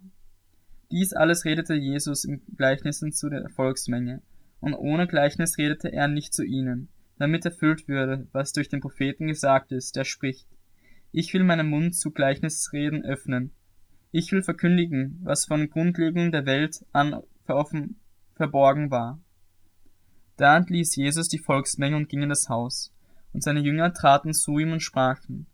Dies 0.90 1.12
alles 1.12 1.44
redete 1.44 1.74
Jesus 1.74 2.24
in 2.24 2.40
Gleichnissen 2.56 3.12
zu 3.12 3.28
der 3.28 3.48
Volksmenge, 3.50 4.22
und 4.60 4.74
ohne 4.74 5.06
Gleichnis 5.06 5.58
redete 5.58 5.92
er 5.92 6.08
nicht 6.08 6.32
zu 6.32 6.44
ihnen, 6.44 6.88
damit 7.18 7.44
erfüllt 7.44 7.88
würde, 7.88 8.26
was 8.32 8.52
durch 8.52 8.68
den 8.68 8.80
Propheten 8.80 9.26
gesagt 9.26 9.72
ist, 9.72 9.96
der 9.96 10.04
spricht, 10.04 10.48
ich 11.12 11.32
will 11.34 11.44
meinen 11.44 11.68
Mund 11.68 11.94
zu 11.94 12.10
Gleichnisreden 12.10 13.04
öffnen. 13.04 13.52
Ich 14.12 14.32
will 14.32 14.42
verkündigen, 14.42 15.20
was 15.22 15.46
von 15.46 15.68
Grundlegung 15.70 16.32
der 16.32 16.46
Welt 16.46 16.84
an 16.92 17.22
verborgen 17.44 18.90
war. 18.90 19.20
Da 20.36 20.56
entließ 20.56 20.96
Jesus 20.96 21.28
die 21.28 21.38
Volksmenge 21.38 21.96
und 21.96 22.08
ging 22.08 22.22
in 22.22 22.28
das 22.28 22.48
Haus, 22.48 22.92
und 23.32 23.42
seine 23.42 23.60
Jünger 23.60 23.92
traten 23.92 24.34
zu 24.34 24.58
ihm 24.58 24.72
und 24.72 24.80
sprachen, 24.80 25.46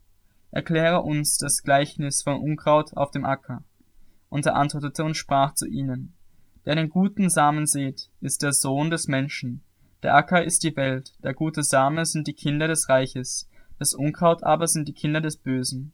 Erkläre 0.50 1.00
uns 1.00 1.38
das 1.38 1.62
Gleichnis 1.62 2.22
von 2.22 2.36
Unkraut 2.36 2.94
auf 2.94 3.10
dem 3.10 3.24
Acker. 3.24 3.64
Und 4.28 4.44
er 4.44 4.54
antwortete 4.54 5.02
und 5.02 5.16
sprach 5.16 5.54
zu 5.54 5.66
ihnen, 5.66 6.14
Der 6.66 6.74
den 6.74 6.90
guten 6.90 7.30
Samen 7.30 7.64
seht, 7.64 8.10
ist 8.20 8.42
der 8.42 8.52
Sohn 8.52 8.90
des 8.90 9.08
Menschen. 9.08 9.62
Der 10.02 10.14
Acker 10.14 10.44
ist 10.44 10.62
die 10.62 10.76
Welt, 10.76 11.14
der 11.22 11.32
gute 11.32 11.62
Same 11.62 12.04
sind 12.04 12.26
die 12.26 12.34
Kinder 12.34 12.68
des 12.68 12.90
Reiches, 12.90 13.48
das 13.78 13.94
Unkraut 13.94 14.42
aber 14.42 14.66
sind 14.66 14.88
die 14.88 14.92
Kinder 14.92 15.22
des 15.22 15.38
Bösen. 15.38 15.92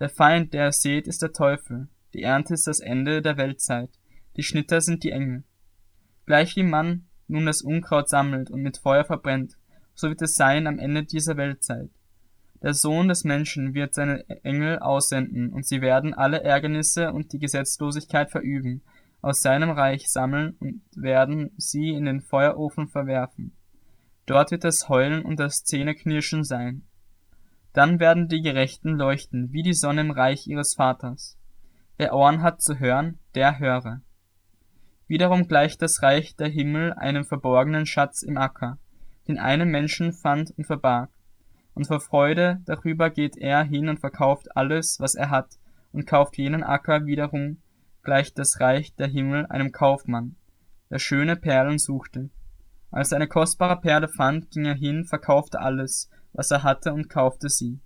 Der 0.00 0.08
Feind, 0.08 0.54
der 0.54 0.68
es 0.68 0.82
seht, 0.82 1.06
ist 1.06 1.22
der 1.22 1.32
Teufel, 1.32 1.88
die 2.14 2.22
Ernte 2.22 2.54
ist 2.54 2.66
das 2.66 2.80
Ende 2.80 3.22
der 3.22 3.36
Weltzeit, 3.36 3.90
die 4.36 4.42
Schnitter 4.42 4.80
sind 4.80 5.04
die 5.04 5.10
Engel. 5.10 5.44
Gleich 6.26 6.56
wie 6.56 6.64
man 6.64 7.06
nun 7.28 7.46
das 7.46 7.62
Unkraut 7.62 8.08
sammelt 8.08 8.50
und 8.50 8.62
mit 8.62 8.78
Feuer 8.78 9.04
verbrennt, 9.04 9.56
so 9.94 10.08
wird 10.08 10.22
es 10.22 10.34
sein 10.34 10.66
am 10.66 10.78
Ende 10.78 11.04
dieser 11.04 11.36
Weltzeit. 11.36 11.90
Der 12.62 12.74
Sohn 12.74 13.08
des 13.08 13.24
Menschen 13.24 13.74
wird 13.74 13.94
seine 13.94 14.24
Engel 14.42 14.78
aussenden, 14.78 15.52
und 15.52 15.66
sie 15.66 15.82
werden 15.82 16.14
alle 16.14 16.42
Ärgernisse 16.42 17.12
und 17.12 17.32
die 17.32 17.38
Gesetzlosigkeit 17.38 18.30
verüben, 18.30 18.82
aus 19.20 19.42
seinem 19.42 19.70
Reich 19.70 20.10
sammeln 20.10 20.56
und 20.60 20.82
werden 20.96 21.50
sie 21.56 21.90
in 21.90 22.04
den 22.04 22.20
Feuerofen 22.20 22.88
verwerfen. 22.88 23.56
Dort 24.26 24.50
wird 24.50 24.64
das 24.64 24.88
Heulen 24.88 25.24
und 25.24 25.38
das 25.38 25.64
Zähneknirschen 25.64 26.44
sein. 26.44 26.82
Dann 27.72 28.00
werden 28.00 28.28
die 28.28 28.40
Gerechten 28.40 28.96
leuchten, 28.96 29.52
wie 29.52 29.62
die 29.62 29.74
Sonne 29.74 30.02
im 30.02 30.10
Reich 30.10 30.46
ihres 30.46 30.74
Vaters. 30.74 31.36
Wer 31.96 32.14
Ohren 32.14 32.42
hat 32.42 32.62
zu 32.62 32.78
hören, 32.78 33.18
der 33.34 33.58
höre. 33.58 34.00
Wiederum 35.14 35.46
gleicht 35.46 35.80
das 35.80 36.02
Reich 36.02 36.34
der 36.34 36.48
Himmel 36.48 36.92
einem 36.94 37.24
verborgenen 37.24 37.86
Schatz 37.86 38.24
im 38.24 38.36
Acker, 38.36 38.78
den 39.28 39.38
einen 39.38 39.70
Menschen 39.70 40.12
fand 40.12 40.50
und 40.58 40.64
verbarg 40.64 41.08
und 41.74 41.86
vor 41.86 42.00
Freude 42.00 42.60
darüber 42.64 43.10
geht 43.10 43.36
er 43.36 43.62
hin 43.62 43.88
und 43.88 44.00
verkauft 44.00 44.56
alles, 44.56 44.98
was 44.98 45.14
er 45.14 45.30
hat, 45.30 45.56
und 45.92 46.08
kauft 46.08 46.36
jenen 46.36 46.64
Acker 46.64 47.06
wiederum 47.06 47.58
gleich 48.02 48.34
das 48.34 48.58
Reich 48.58 48.96
der 48.96 49.06
Himmel 49.06 49.46
einem 49.46 49.70
Kaufmann, 49.70 50.34
der 50.90 50.98
schöne 50.98 51.36
Perlen 51.36 51.78
suchte. 51.78 52.30
Als 52.90 53.12
er 53.12 53.16
eine 53.18 53.28
kostbare 53.28 53.80
Perle 53.80 54.08
fand, 54.08 54.50
ging 54.50 54.64
er 54.64 54.74
hin, 54.74 55.04
verkaufte 55.04 55.60
alles, 55.60 56.10
was 56.32 56.50
er 56.50 56.64
hatte, 56.64 56.92
und 56.92 57.08
kaufte 57.08 57.50
sie. 57.50 57.78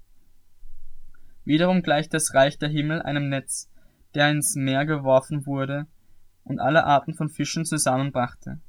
Wiederum 1.45 1.83
gleicht 1.83 2.15
das 2.15 2.33
Reich 2.33 2.59
der 2.59 2.71
Himmel 2.71 3.03
einem 3.03 3.29
Netz, 3.29 3.69
der 4.15 4.31
ins 4.31 4.55
Meer 4.57 4.87
geworfen 4.87 5.45
wurde 5.45 5.87
und 6.49 6.61
alle 6.61 6.85
Arten 6.85 7.15
von 7.15 7.29
Fischen 7.29 7.65
zusammenbrachte. 7.65 8.61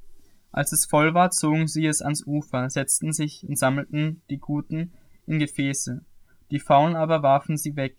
Als 0.52 0.72
es 0.72 0.86
voll 0.86 1.14
war, 1.14 1.30
zogen 1.30 1.66
sie 1.66 1.86
es 1.86 2.02
ans 2.02 2.26
Ufer, 2.26 2.68
setzten 2.70 3.12
sich 3.12 3.46
und 3.48 3.58
sammelten 3.58 4.22
die 4.30 4.38
guten 4.38 4.92
in 5.26 5.38
Gefäße, 5.38 6.04
die 6.50 6.58
faulen 6.58 6.96
aber 6.96 7.22
warfen 7.22 7.56
sie 7.56 7.76
weg. 7.76 7.96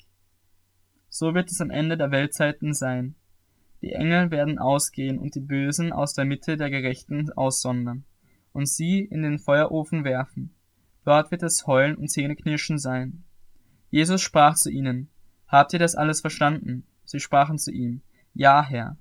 So 1.09 1.33
wird 1.33 1.51
es 1.51 1.61
am 1.61 1.69
Ende 1.69 1.97
der 1.97 2.11
Weltzeiten 2.11 2.73
sein. 2.73 3.15
Die 3.81 3.93
Engel 3.93 4.31
werden 4.31 4.59
ausgehen 4.59 5.17
und 5.17 5.35
die 5.35 5.39
Bösen 5.41 5.91
aus 5.91 6.13
der 6.13 6.25
Mitte 6.25 6.57
der 6.57 6.69
Gerechten 6.69 7.31
aussondern 7.33 8.03
und 8.53 8.67
sie 8.67 8.99
in 8.99 9.23
den 9.23 9.39
Feuerofen 9.39 10.03
werfen. 10.03 10.53
Dort 11.03 11.31
wird 11.31 11.43
es 11.43 11.65
Heulen 11.65 11.95
und 11.95 12.09
Zähneknirschen 12.09 12.77
sein. 12.77 13.23
Jesus 13.89 14.21
sprach 14.21 14.55
zu 14.55 14.69
ihnen, 14.69 15.09
Habt 15.47 15.73
ihr 15.73 15.79
das 15.79 15.95
alles 15.95 16.21
verstanden? 16.21 16.85
Sie 17.03 17.19
sprachen 17.19 17.57
zu 17.57 17.71
ihm, 17.71 18.01
Ja, 18.33 18.63
Herr. 18.63 18.97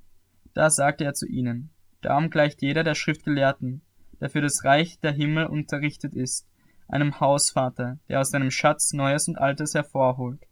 Da 0.54 0.70
sagte 0.70 1.04
er 1.04 1.14
zu 1.14 1.26
ihnen, 1.26 1.70
Darum 2.00 2.30
gleicht 2.30 2.62
jeder 2.62 2.82
der 2.82 2.94
Schriftgelehrten, 2.94 3.82
der 4.20 4.30
für 4.30 4.40
das 4.40 4.64
Reich 4.64 5.00
der 5.00 5.12
Himmel 5.12 5.46
unterrichtet 5.46 6.14
ist, 6.14 6.46
einem 6.88 7.20
Hausvater, 7.20 7.98
der 8.08 8.20
aus 8.20 8.30
seinem 8.30 8.50
Schatz 8.50 8.92
Neues 8.92 9.28
und 9.28 9.38
Altes 9.38 9.74
hervorholt. 9.74 10.46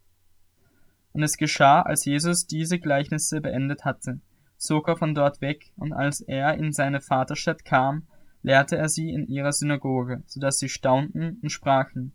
Und 1.12 1.22
es 1.22 1.36
geschah, 1.36 1.82
als 1.82 2.04
Jesus 2.04 2.46
diese 2.46 2.78
Gleichnisse 2.78 3.40
beendet 3.40 3.84
hatte, 3.84 4.20
zog 4.56 4.88
er 4.88 4.96
von 4.96 5.14
dort 5.14 5.40
weg, 5.40 5.72
und 5.76 5.92
als 5.92 6.20
er 6.20 6.54
in 6.54 6.72
seine 6.72 7.00
Vaterstadt 7.00 7.64
kam, 7.64 8.06
lehrte 8.42 8.76
er 8.76 8.88
sie 8.88 9.10
in 9.10 9.26
ihrer 9.26 9.52
Synagoge, 9.52 10.22
so 10.26 10.38
dass 10.40 10.58
sie 10.58 10.68
staunten 10.68 11.38
und 11.42 11.50
sprachen, 11.50 12.12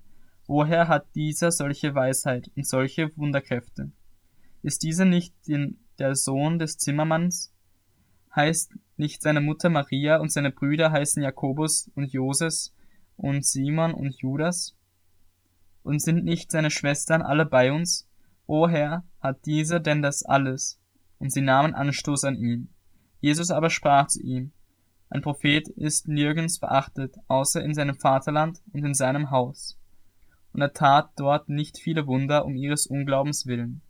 woher 0.48 0.88
hat 0.88 1.08
dieser 1.16 1.52
solche 1.52 1.96
Weisheit 1.96 2.52
und 2.56 2.68
solche 2.68 3.16
Wunderkräfte? 3.18 3.92
Ist 4.62 4.84
dieser 4.84 5.06
nicht 5.06 5.34
den, 5.48 5.80
der 6.00 6.16
Sohn 6.16 6.60
des 6.60 6.78
Zimmermanns? 6.78 7.53
Heißt 8.36 8.74
nicht 8.98 9.22
seine 9.22 9.42
Mutter 9.42 9.70
Maria 9.70 10.18
und 10.18 10.32
seine 10.32 10.52
Brüder 10.52 10.92
heißen 10.92 11.22
Jakobus 11.22 11.92
und 11.96 12.12
Joses 12.12 12.74
und 13.16 13.46
Simon 13.46 13.94
und 13.94 14.16
Judas? 14.16 14.76
Und 15.84 16.02
sind 16.02 16.24
nicht 16.24 16.52
seine 16.52 16.72
Schwestern 16.72 17.22
alle 17.22 17.46
bei 17.46 17.72
uns? 17.72 18.10
O 18.48 18.68
Herr, 18.68 19.04
hat 19.20 19.46
dieser 19.46 19.80
denn 19.80 20.02
das 20.02 20.24
alles? 20.24 20.80
Und 21.20 21.32
sie 21.32 21.42
nahmen 21.42 21.76
Anstoß 21.76 22.24
an 22.24 22.36
ihn. 22.36 22.74
Jesus 23.20 23.52
aber 23.52 23.70
sprach 23.70 24.08
zu 24.08 24.22
ihm, 24.22 24.52
ein 25.10 25.22
Prophet 25.22 25.70
ist 25.70 26.08
nirgends 26.08 26.60
beachtet, 26.60 27.16
außer 27.28 27.64
in 27.64 27.76
seinem 27.76 27.96
Vaterland 27.96 28.64
und 28.74 28.84
in 28.84 28.96
seinem 28.96 29.30
Haus. 29.30 29.78
Und 30.54 30.62
er 30.62 30.74
tat 30.74 31.12
dort 31.18 31.50
nicht 31.50 31.78
viele 31.78 32.08
Wunder 32.08 32.46
um 32.46 32.56
ihres 32.56 32.88
Unglaubens 32.88 33.46
willen. 33.46 33.82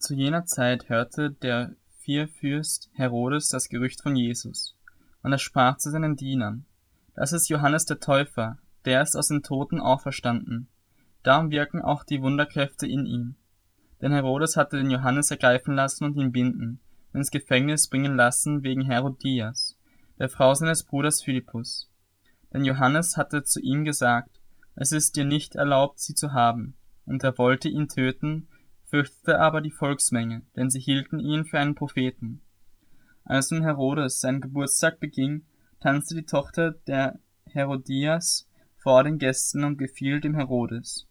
Zu 0.00 0.14
jener 0.14 0.46
Zeit 0.46 0.88
hörte 0.88 1.30
der 1.30 1.76
Vierfürst 1.98 2.88
Herodes 2.94 3.50
das 3.50 3.68
Gerücht 3.68 4.02
von 4.02 4.16
Jesus, 4.16 4.74
und 5.22 5.30
er 5.30 5.38
sprach 5.38 5.76
zu 5.76 5.90
seinen 5.90 6.16
Dienern, 6.16 6.64
das 7.14 7.34
ist 7.34 7.50
Johannes 7.50 7.84
der 7.84 8.00
Täufer, 8.00 8.56
der 8.86 9.02
ist 9.02 9.14
aus 9.14 9.28
den 9.28 9.42
Toten 9.42 9.78
auferstanden. 9.78 10.68
Darum 11.22 11.50
wirken 11.50 11.82
auch 11.82 12.02
die 12.02 12.22
Wunderkräfte 12.22 12.86
in 12.86 13.04
ihm. 13.04 13.34
Denn 14.00 14.12
Herodes 14.12 14.56
hatte 14.56 14.78
den 14.78 14.90
Johannes 14.90 15.30
ergreifen 15.30 15.74
lassen 15.74 16.04
und 16.04 16.16
ihn 16.16 16.32
binden, 16.32 16.80
und 17.12 17.20
ins 17.20 17.30
Gefängnis 17.30 17.86
bringen 17.88 18.16
lassen 18.16 18.62
wegen 18.62 18.80
Herodias, 18.80 19.76
der 20.18 20.30
Frau 20.30 20.54
seines 20.54 20.82
Bruders 20.82 21.22
Philippus. 21.22 21.90
Denn 22.54 22.64
Johannes 22.64 23.18
hatte 23.18 23.42
zu 23.42 23.60
ihm 23.60 23.84
gesagt, 23.84 24.40
es 24.76 24.92
ist 24.92 25.16
dir 25.16 25.26
nicht 25.26 25.56
erlaubt, 25.56 26.00
sie 26.00 26.14
zu 26.14 26.32
haben, 26.32 26.74
und 27.04 27.22
er 27.22 27.36
wollte 27.36 27.68
ihn 27.68 27.86
töten, 27.86 28.48
fürchtete 28.90 29.38
aber 29.38 29.60
die 29.60 29.70
Volksmenge, 29.70 30.42
denn 30.56 30.68
sie 30.68 30.80
hielten 30.80 31.20
ihn 31.20 31.44
für 31.44 31.58
einen 31.58 31.74
Propheten. 31.74 32.42
Als 33.24 33.50
nun 33.50 33.62
Herodes 33.62 34.20
seinen 34.20 34.40
Geburtstag 34.40 34.98
beging, 34.98 35.44
tanzte 35.80 36.16
die 36.16 36.26
Tochter 36.26 36.72
der 36.86 37.18
Herodias 37.46 38.48
vor 38.76 39.04
den 39.04 39.18
Gästen 39.18 39.64
und 39.64 39.78
gefiel 39.78 40.20
dem 40.20 40.34
Herodes. 40.34 41.06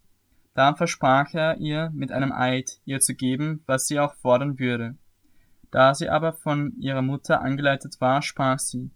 Da 0.54 0.76
versprach 0.76 1.34
er 1.34 1.58
ihr 1.58 1.90
mit 1.94 2.12
einem 2.12 2.32
Eid, 2.32 2.82
ihr 2.84 3.00
zu 3.00 3.16
geben, 3.16 3.64
was 3.66 3.88
sie 3.88 4.00
auch 4.00 4.14
fordern 4.16 4.60
würde. 4.60 4.98
Da 5.72 5.94
sie 5.94 6.10
aber 6.10 6.34
von 6.34 6.74
ihrer 6.80 7.02
Mutter 7.02 7.42
angeleitet 7.42 8.02
war, 8.02 8.22
sprach 8.22 8.60
sie, 8.60 8.92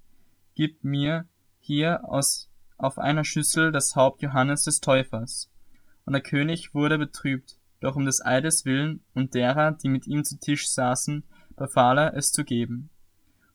Gib 0.56 0.84
mir 0.84 1.26
hier 1.60 2.04
aus, 2.04 2.50
auf 2.78 2.98
einer 2.98 3.24
Schüssel 3.24 3.72
das 3.72 3.96
Haupt 3.96 4.22
Johannes 4.22 4.64
des 4.64 4.82
Täufers. 4.82 5.50
Und 6.06 6.14
der 6.14 6.22
König 6.22 6.74
wurde 6.74 6.98
betrübt, 6.98 7.58
doch 7.84 7.96
um 7.96 8.06
des 8.06 8.26
Eides 8.26 8.66
willen 8.66 9.02
und 9.14 9.34
derer, 9.34 9.72
die 9.72 9.90
mit 9.90 10.08
ihm 10.08 10.24
zu 10.24 10.40
Tisch 10.40 10.70
saßen, 10.70 11.24
befahl 11.56 11.98
er, 11.98 12.14
es 12.16 12.32
zu 12.32 12.44
geben. 12.44 12.90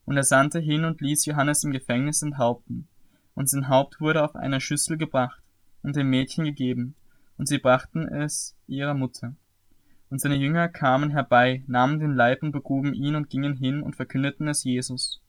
Und 0.05 0.17
er 0.17 0.23
sandte 0.23 0.59
hin 0.59 0.85
und 0.85 1.01
ließ 1.01 1.25
Johannes 1.25 1.63
im 1.63 1.71
Gefängnis 1.71 2.21
enthaupten. 2.21 2.87
Und 3.33 3.49
sein 3.49 3.69
Haupt 3.69 3.99
wurde 3.99 4.23
auf 4.23 4.35
einer 4.35 4.59
Schüssel 4.59 4.97
gebracht 4.97 5.41
und 5.81 5.95
dem 5.95 6.09
Mädchen 6.09 6.45
gegeben, 6.45 6.95
und 7.37 7.47
sie 7.47 7.57
brachten 7.57 8.07
es 8.07 8.55
ihrer 8.67 8.93
Mutter. 8.93 9.33
Und 10.09 10.19
seine 10.19 10.35
Jünger 10.35 10.67
kamen 10.67 11.09
herbei, 11.11 11.63
nahmen 11.67 11.99
den 11.99 12.13
Leib 12.13 12.43
und 12.43 12.51
begruben 12.51 12.93
ihn 12.93 13.15
und 13.15 13.29
gingen 13.29 13.55
hin 13.55 13.81
und 13.81 13.95
verkündeten 13.95 14.47
es 14.47 14.63
Jesus. 14.63 15.21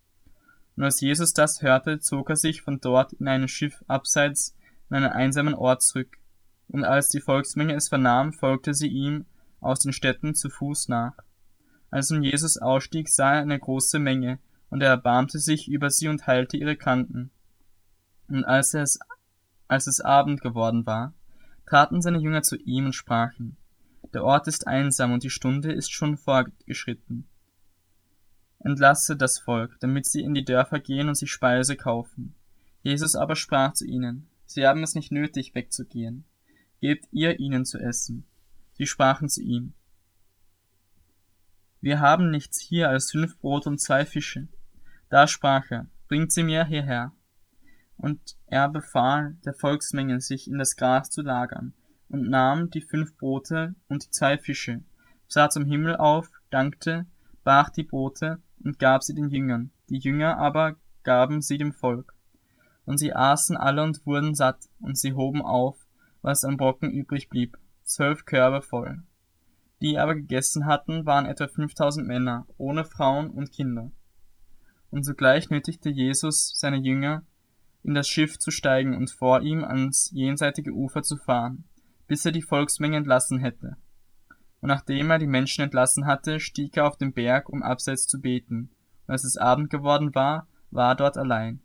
Und 0.76 0.84
als 0.84 1.00
Jesus 1.00 1.34
das 1.34 1.62
hörte, 1.62 2.00
zog 2.00 2.30
er 2.30 2.36
sich 2.36 2.62
von 2.62 2.80
dort 2.80 3.12
in 3.12 3.28
ein 3.28 3.48
Schiff 3.48 3.84
abseits 3.86 4.56
in 4.88 4.96
einen 4.96 5.12
einsamen 5.12 5.54
Ort 5.54 5.82
zurück. 5.82 6.19
Und 6.70 6.84
als 6.84 7.08
die 7.08 7.20
Volksmenge 7.20 7.74
es 7.74 7.88
vernahm, 7.88 8.32
folgte 8.32 8.74
sie 8.74 8.88
ihm 8.88 9.26
aus 9.60 9.80
den 9.80 9.92
Städten 9.92 10.34
zu 10.34 10.48
Fuß 10.48 10.88
nach. 10.88 11.14
Als 11.90 12.10
nun 12.10 12.22
Jesus 12.22 12.56
ausstieg, 12.56 13.08
sah 13.08 13.34
er 13.34 13.42
eine 13.42 13.58
große 13.58 13.98
Menge, 13.98 14.38
und 14.70 14.82
er 14.82 14.90
erbarmte 14.90 15.40
sich 15.40 15.68
über 15.68 15.90
sie 15.90 16.06
und 16.06 16.26
heilte 16.28 16.56
ihre 16.56 16.76
Kranken. 16.76 17.30
Und 18.28 18.44
als 18.44 18.74
es, 18.74 19.00
als 19.66 19.88
es 19.88 20.00
Abend 20.00 20.40
geworden 20.40 20.86
war, 20.86 21.12
traten 21.66 22.00
seine 22.00 22.18
Jünger 22.18 22.42
zu 22.42 22.56
ihm 22.56 22.86
und 22.86 22.94
sprachen, 22.94 23.56
der 24.12 24.24
Ort 24.24 24.48
ist 24.48 24.66
einsam 24.66 25.12
und 25.12 25.22
die 25.22 25.30
Stunde 25.30 25.72
ist 25.72 25.92
schon 25.92 26.16
vorgeschritten. 26.16 27.28
Entlasse 28.60 29.16
das 29.16 29.38
Volk, 29.38 29.76
damit 29.80 30.06
sie 30.06 30.22
in 30.22 30.34
die 30.34 30.44
Dörfer 30.44 30.80
gehen 30.80 31.08
und 31.08 31.14
sich 31.14 31.30
Speise 31.30 31.76
kaufen. 31.76 32.34
Jesus 32.82 33.14
aber 33.14 33.36
sprach 33.36 33.72
zu 33.72 33.86
ihnen, 33.86 34.28
sie 34.46 34.66
haben 34.66 34.82
es 34.82 34.94
nicht 34.94 35.12
nötig, 35.12 35.54
wegzugehen. 35.54 36.24
Gebt 36.80 37.06
ihr 37.12 37.38
ihnen 37.38 37.64
zu 37.64 37.78
essen. 37.78 38.26
Sie 38.72 38.86
sprachen 38.86 39.28
zu 39.28 39.42
ihm, 39.42 39.74
wir 41.82 42.00
haben 42.00 42.30
nichts 42.30 42.60
hier 42.60 42.90
als 42.90 43.10
fünf 43.10 43.38
Brot 43.38 43.66
und 43.66 43.80
zwei 43.80 44.04
Fische. 44.04 44.48
Da 45.08 45.26
sprach 45.26 45.70
er, 45.70 45.86
bringt 46.08 46.30
sie 46.30 46.42
mir 46.42 46.66
hierher. 46.66 47.12
Und 47.96 48.36
er 48.46 48.68
befahl 48.68 49.36
der 49.46 49.54
Volksmenge, 49.54 50.20
sich 50.20 50.46
in 50.46 50.58
das 50.58 50.76
Gras 50.76 51.08
zu 51.10 51.22
lagern, 51.22 51.72
und 52.08 52.28
nahm 52.28 52.70
die 52.70 52.82
fünf 52.82 53.16
Brote 53.16 53.74
und 53.88 54.04
die 54.04 54.10
zwei 54.10 54.36
Fische, 54.36 54.82
sah 55.26 55.48
zum 55.48 55.64
Himmel 55.64 55.96
auf, 55.96 56.28
dankte, 56.50 57.06
brach 57.44 57.70
die 57.70 57.84
Brote 57.84 58.42
und 58.62 58.78
gab 58.78 59.02
sie 59.02 59.14
den 59.14 59.30
Jüngern, 59.30 59.70
die 59.88 59.98
Jünger 59.98 60.36
aber 60.36 60.76
gaben 61.02 61.40
sie 61.40 61.56
dem 61.56 61.72
Volk. 61.72 62.14
Und 62.84 62.98
sie 62.98 63.14
aßen 63.14 63.56
alle 63.56 63.82
und 63.82 64.04
wurden 64.04 64.34
satt, 64.34 64.68
und 64.80 64.98
sie 64.98 65.14
hoben 65.14 65.40
auf, 65.40 65.79
was 66.22 66.44
an 66.44 66.56
Brocken 66.56 66.90
übrig 66.90 67.28
blieb, 67.28 67.58
zwölf 67.82 68.24
Körbe 68.24 68.62
voll. 68.62 69.02
Die 69.80 69.98
aber 69.98 70.14
gegessen 70.14 70.66
hatten, 70.66 71.06
waren 71.06 71.26
etwa 71.26 71.48
fünftausend 71.48 72.06
Männer, 72.06 72.46
ohne 72.58 72.84
Frauen 72.84 73.30
und 73.30 73.52
Kinder. 73.52 73.90
Und 74.90 75.04
sogleich 75.04 75.50
nötigte 75.50 75.88
Jesus 75.88 76.52
seine 76.56 76.76
Jünger, 76.76 77.24
in 77.82 77.94
das 77.94 78.08
Schiff 78.08 78.38
zu 78.38 78.50
steigen 78.50 78.94
und 78.94 79.10
vor 79.10 79.40
ihm 79.40 79.64
ans 79.64 80.10
jenseitige 80.12 80.72
Ufer 80.72 81.02
zu 81.02 81.16
fahren, 81.16 81.64
bis 82.06 82.26
er 82.26 82.32
die 82.32 82.42
Volksmenge 82.42 82.98
entlassen 82.98 83.38
hätte. 83.38 83.76
Und 84.60 84.68
nachdem 84.68 85.10
er 85.10 85.18
die 85.18 85.26
Menschen 85.26 85.62
entlassen 85.62 86.06
hatte, 86.06 86.40
stieg 86.40 86.76
er 86.76 86.86
auf 86.86 86.98
den 86.98 87.14
Berg, 87.14 87.48
um 87.48 87.62
abseits 87.62 88.06
zu 88.06 88.20
beten. 88.20 88.70
Und 89.06 89.12
als 89.12 89.24
es 89.24 89.38
Abend 89.38 89.70
geworden 89.70 90.14
war, 90.14 90.46
war 90.70 90.92
er 90.92 90.96
dort 90.96 91.16
allein. 91.16 91.62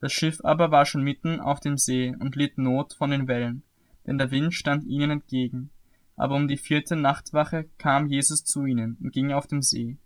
Das 0.00 0.12
Schiff 0.12 0.40
aber 0.44 0.70
war 0.70 0.84
schon 0.84 1.02
mitten 1.02 1.40
auf 1.40 1.60
dem 1.60 1.76
See 1.76 2.14
und 2.18 2.36
litt 2.36 2.58
Not 2.58 2.92
von 2.92 3.10
den 3.10 3.26
Wellen, 3.26 3.62
denn 4.08 4.16
der 4.16 4.30
Wind 4.30 4.54
stand 4.54 4.84
ihnen 4.84 5.10
entgegen. 5.10 5.70
Aber 6.16 6.34
um 6.34 6.48
die 6.48 6.56
vierte 6.56 6.96
Nachtwache 6.96 7.68
kam 7.76 8.06
Jesus 8.06 8.42
zu 8.42 8.64
ihnen 8.64 8.96
und 9.02 9.12
ging 9.12 9.32
auf 9.32 9.46
dem 9.46 9.60
See. 9.60 9.98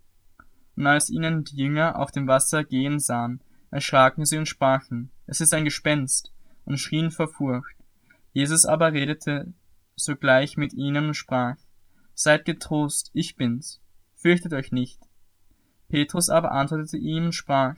Und 0.75 0.85
als 0.85 1.09
ihnen 1.09 1.45
die 1.45 1.55
Jünger 1.55 1.97
auf 1.97 2.11
dem 2.11 2.27
Wasser 2.27 2.65
gehen 2.65 2.99
sahen, 2.99 3.41
erschraken 3.71 4.25
sie 4.25 4.37
und 4.37 4.47
sprachen, 4.47 5.09
es 5.25 5.39
ist 5.39 5.53
ein 5.53 5.63
Gespenst, 5.63 6.33
und 6.65 6.77
schrien 6.77 7.11
vor 7.11 7.29
Furcht. 7.29 7.77
Jesus 8.33 8.65
aber 8.65 8.91
redete 8.91 9.53
sogleich 9.95 10.57
mit 10.57 10.73
ihnen 10.73 11.07
und 11.07 11.13
sprach, 11.13 11.55
Seid 12.13 12.45
getrost, 12.45 13.09
ich 13.13 13.37
bin's, 13.37 13.81
fürchtet 14.15 14.53
euch 14.53 14.71
nicht. 14.71 14.99
Petrus 15.87 16.29
aber 16.29 16.51
antwortete 16.51 16.97
ihm 16.97 17.25
und 17.25 17.35
sprach, 17.35 17.75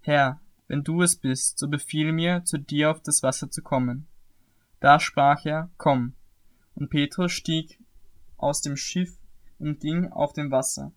Herr, 0.00 0.40
wenn 0.68 0.84
du 0.84 1.02
es 1.02 1.16
bist, 1.16 1.58
so 1.58 1.68
befiehl 1.68 2.12
mir, 2.12 2.44
zu 2.44 2.58
dir 2.58 2.90
auf 2.90 3.02
das 3.02 3.22
Wasser 3.22 3.50
zu 3.50 3.62
kommen. 3.62 4.06
Da 4.82 5.00
sprach 5.00 5.46
er, 5.46 5.70
Komm. 5.78 6.12
Und 6.74 6.90
Petrus 6.90 7.32
stieg 7.32 7.78
aus 8.36 8.60
dem 8.60 8.76
Schiff 8.76 9.16
und 9.58 9.80
ging 9.80 10.12
auf 10.12 10.34
dem 10.34 10.50
Wasser 10.50 10.92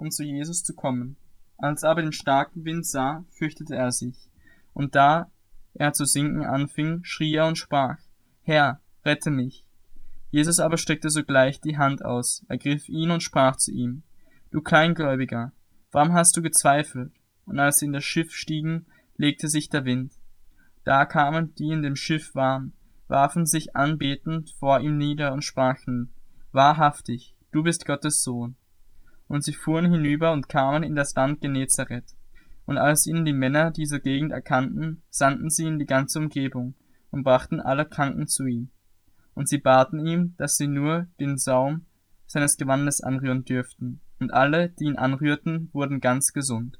um 0.00 0.10
zu 0.10 0.24
Jesus 0.24 0.64
zu 0.64 0.74
kommen. 0.74 1.16
Als 1.58 1.82
er 1.82 1.90
aber 1.90 2.00
den 2.00 2.12
starken 2.12 2.64
Wind 2.64 2.86
sah, 2.86 3.24
fürchtete 3.30 3.76
er 3.76 3.92
sich. 3.92 4.30
Und 4.72 4.94
da 4.94 5.30
er 5.74 5.92
zu 5.92 6.06
sinken 6.06 6.42
anfing, 6.42 7.04
schrie 7.04 7.34
er 7.34 7.46
und 7.46 7.58
sprach, 7.58 7.98
Herr, 8.42 8.80
rette 9.04 9.30
mich. 9.30 9.64
Jesus 10.30 10.58
aber 10.58 10.78
streckte 10.78 11.10
sogleich 11.10 11.60
die 11.60 11.76
Hand 11.76 12.02
aus, 12.02 12.44
ergriff 12.48 12.88
ihn 12.88 13.10
und 13.10 13.22
sprach 13.22 13.56
zu 13.56 13.72
ihm, 13.72 14.02
Du 14.50 14.62
Kleingläubiger, 14.62 15.52
warum 15.92 16.12
hast 16.14 16.36
du 16.36 16.42
gezweifelt? 16.42 17.12
Und 17.44 17.58
als 17.58 17.78
sie 17.78 17.86
in 17.86 17.92
das 17.92 18.04
Schiff 18.04 18.32
stiegen, 18.32 18.86
legte 19.16 19.48
sich 19.48 19.68
der 19.68 19.84
Wind. 19.84 20.14
Da 20.84 21.04
kamen 21.04 21.54
die 21.56 21.70
in 21.70 21.82
dem 21.82 21.96
Schiff 21.96 22.34
waren, 22.34 22.72
warfen 23.10 23.44
sich 23.44 23.76
anbetend 23.76 24.50
vor 24.58 24.80
ihm 24.80 24.96
nieder 24.96 25.32
und 25.32 25.42
sprachen, 25.42 26.12
Wahrhaftig, 26.52 27.36
du 27.52 27.62
bist 27.62 27.86
Gottes 27.86 28.22
Sohn 28.22 28.56
und 29.28 29.44
sie 29.44 29.52
fuhren 29.52 29.92
hinüber 29.92 30.32
und 30.32 30.48
kamen 30.48 30.82
in 30.82 30.96
das 30.96 31.14
Land 31.14 31.40
Genezareth. 31.40 32.16
Und 32.66 32.78
als 32.78 33.06
ihnen 33.06 33.24
die 33.24 33.32
Männer 33.32 33.70
dieser 33.70 34.00
Gegend 34.00 34.32
erkannten, 34.32 35.02
sandten 35.10 35.50
sie 35.50 35.66
in 35.66 35.78
die 35.78 35.86
ganze 35.86 36.18
Umgebung 36.18 36.74
und 37.10 37.22
brachten 37.22 37.60
alle 37.60 37.84
Kranken 37.84 38.26
zu 38.26 38.46
ihm. 38.46 38.70
Und 39.34 39.48
sie 39.48 39.58
baten 39.58 40.04
ihm, 40.04 40.34
dass 40.36 40.56
sie 40.56 40.66
nur 40.66 41.06
den 41.20 41.36
Saum 41.36 41.86
seines 42.26 42.56
Gewandes 42.56 43.00
anrühren 43.00 43.44
dürften, 43.44 44.00
und 44.18 44.32
alle, 44.32 44.68
die 44.68 44.84
ihn 44.84 44.96
anrührten, 44.96 45.70
wurden 45.72 46.00
ganz 46.00 46.32
gesund. 46.32 46.78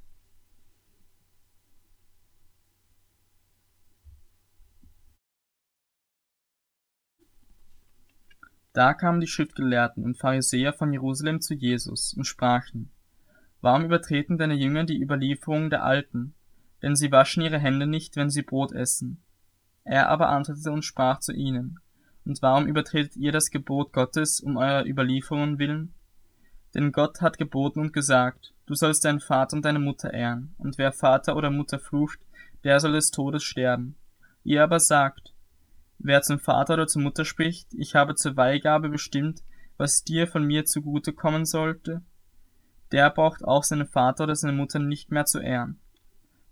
Da 8.73 8.95
kamen 8.95 9.21
die 9.21 9.27
Schriftgelehrten 9.27 10.05
und 10.05 10.19
Pharisäer 10.19 10.73
von 10.73 10.93
Jerusalem 10.93 11.41
zu 11.41 11.55
Jesus 11.55 12.15
und 12.15 12.25
sprachen, 12.25 12.91
Warum 13.61 13.85
übertreten 13.85 14.39
deine 14.39 14.55
Jünger 14.55 14.85
die 14.85 15.03
Überlieferung 15.03 15.71
der 15.71 15.85
Alten? 15.85 16.35
Denn 16.83 16.97
sie 16.97 17.13
waschen 17.13 17.43
ihre 17.43 17.59
Hände 17.59 17.87
nicht, 17.87 18.17
wenn 18.17 18.31
sie 18.31 18.43
Brot 18.43 18.73
essen. 18.73 19.23
Er 19.85 20.09
aber 20.09 20.29
antwortete 20.29 20.73
und 20.73 20.85
sprach 20.85 21.21
zu 21.21 21.33
ihnen, 21.33 21.79
Und 22.25 22.41
warum 22.43 22.67
übertretet 22.67 23.17
ihr 23.17 23.33
das 23.33 23.51
Gebot 23.51 23.93
Gottes 23.93 24.41
um 24.41 24.57
eurer 24.57 24.87
Überlieferungen 24.87 25.59
willen? 25.59 25.93
Denn 26.75 26.93
Gott 26.93 27.21
hat 27.21 27.39
geboten 27.39 27.81
und 27.81 27.93
gesagt, 27.93 28.55
Du 28.67 28.75
sollst 28.75 29.05
deinen 29.05 29.21
Vater 29.21 29.57
und 29.57 29.65
deine 29.65 29.81
Mutter 29.81 30.15
ehren, 30.15 30.55
und 30.57 30.79
wer 30.79 30.93
Vater 30.93 31.35
oder 31.35 31.51
Mutter 31.51 31.81
flucht, 31.81 32.21
der 32.63 32.79
soll 32.79 32.93
des 32.93 33.11
Todes 33.11 33.43
sterben. 33.43 33.97
Ihr 34.45 34.63
aber 34.63 34.79
sagt, 34.79 35.35
Wer 36.03 36.23
zum 36.23 36.39
Vater 36.39 36.75
oder 36.75 36.87
zur 36.87 37.03
Mutter 37.03 37.27
spricht, 37.27 37.75
ich 37.75 37.95
habe 37.95 38.15
zur 38.15 38.35
Weihgabe 38.35 38.89
bestimmt, 38.89 39.43
was 39.77 40.03
dir 40.03 40.27
von 40.27 40.47
mir 40.47 40.65
zugute 40.65 41.13
kommen 41.13 41.45
sollte, 41.45 42.01
der 42.91 43.11
braucht 43.11 43.45
auch 43.45 43.65
seinen 43.65 43.87
Vater 43.87 44.25
oder 44.25 44.35
seine 44.35 44.55
Mutter 44.55 44.79
nicht 44.79 45.11
mehr 45.11 45.27
zu 45.27 45.41
ehren. 45.41 45.79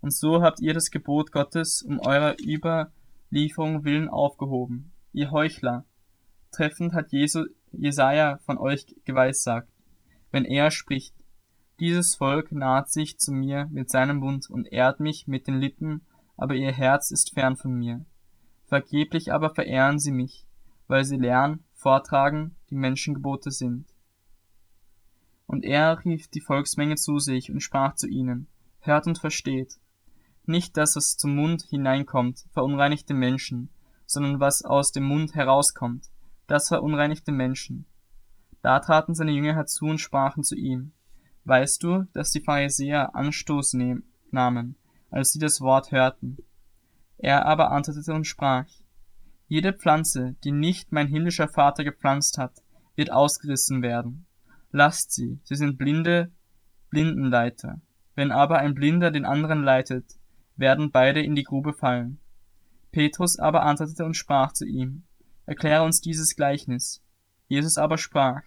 Und 0.01 0.13
so 0.13 0.43
habt 0.43 0.59
ihr 0.59 0.75
das 0.75 0.91
Gebot 0.91 1.31
Gottes 1.31 1.81
um 1.81 1.99
eurer 1.99 2.35
Überlieferung 2.39 3.83
willen 3.85 4.07
aufgehoben. 4.07 4.91
Ihr 5.13 5.31
Heuchler! 5.31 5.83
Treffend 6.51 6.93
hat 6.93 7.11
Jesu, 7.11 7.45
Jesaja 7.71 8.37
von 8.45 8.59
euch 8.59 8.85
geweissagt, 9.03 9.69
wenn 10.31 10.45
er 10.45 10.69
spricht, 10.69 11.15
dieses 11.79 12.15
Volk 12.15 12.51
naht 12.51 12.91
sich 12.91 13.17
zu 13.17 13.31
mir 13.31 13.67
mit 13.71 13.89
seinem 13.89 14.17
Mund 14.17 14.47
und 14.47 14.71
ehrt 14.71 14.99
mich 14.99 15.27
mit 15.27 15.47
den 15.47 15.59
Lippen, 15.59 16.01
aber 16.37 16.53
ihr 16.53 16.71
Herz 16.71 17.09
ist 17.09 17.33
fern 17.33 17.55
von 17.55 17.73
mir. 17.73 18.05
Vergeblich 18.69 19.33
aber 19.33 19.49
verehren 19.49 19.97
sie 19.97 20.11
mich, 20.11 20.45
weil 20.87 21.03
sie 21.03 21.17
lernen, 21.17 21.63
vortragen, 21.73 22.55
die 22.69 22.75
Menschengebote 22.75 23.49
sind. 23.49 23.87
Und 25.47 25.65
er 25.65 26.05
rief 26.05 26.27
die 26.27 26.39
Volksmenge 26.39 26.95
zu 26.95 27.17
sich 27.17 27.51
und 27.51 27.61
sprach 27.61 27.95
zu 27.95 28.07
ihnen, 28.07 28.47
Hört 28.81 29.07
und 29.07 29.17
versteht. 29.17 29.79
Nicht 30.45 30.77
das, 30.77 30.95
was 30.95 31.17
zum 31.17 31.35
Mund 31.35 31.63
hineinkommt, 31.63 32.45
verunreinigt 32.51 33.09
den 33.09 33.17
Menschen, 33.17 33.69
sondern 34.05 34.39
was 34.39 34.63
aus 34.63 34.91
dem 34.91 35.03
Mund 35.03 35.33
herauskommt, 35.33 36.05
das 36.45 36.67
verunreinigt 36.67 37.27
den 37.27 37.35
Menschen. 37.35 37.85
Da 38.61 38.79
traten 38.79 39.15
seine 39.15 39.31
Jünger 39.31 39.55
herzu 39.55 39.85
und 39.85 39.97
sprachen 39.97 40.43
zu 40.43 40.55
ihm, 40.55 40.91
Weißt 41.45 41.81
du, 41.81 42.05
dass 42.13 42.29
die 42.29 42.41
Pharisäer 42.41 43.15
Anstoß 43.15 43.75
nahmen, 44.29 44.75
als 45.09 45.31
sie 45.31 45.39
das 45.39 45.59
Wort 45.59 45.91
hörten? 45.91 46.37
Er 47.19 47.45
aber 47.45 47.71
antwortete 47.71 48.13
und 48.13 48.25
sprach, 48.25 48.65
Jede 49.47 49.73
Pflanze, 49.73 50.35
die 50.43 50.51
nicht 50.51 50.91
mein 50.91 51.07
himmlischer 51.07 51.49
Vater 51.49 51.83
gepflanzt 51.83 52.37
hat, 52.37 52.53
wird 52.95 53.11
ausgerissen 53.11 53.81
werden. 53.81 54.25
Lasst 54.71 55.11
sie, 55.11 55.39
sie 55.43 55.55
sind 55.55 55.77
blinde 55.77 56.31
Blindenleiter. 56.89 57.81
Wenn 58.15 58.31
aber 58.31 58.59
ein 58.59 58.73
Blinder 58.73 59.11
den 59.11 59.25
anderen 59.25 59.63
leitet, 59.63 60.05
werden 60.55 60.91
beide 60.91 61.21
in 61.21 61.35
die 61.35 61.43
Grube 61.43 61.73
fallen. 61.73 62.19
Petrus 62.91 63.37
aber 63.37 63.63
antwortete 63.63 64.05
und 64.05 64.15
sprach 64.15 64.53
zu 64.53 64.65
ihm, 64.65 65.03
Erkläre 65.45 65.83
uns 65.83 65.99
dieses 65.99 66.35
Gleichnis. 66.35 67.01
Jesus 67.47 67.77
aber 67.77 67.97
sprach, 67.97 68.43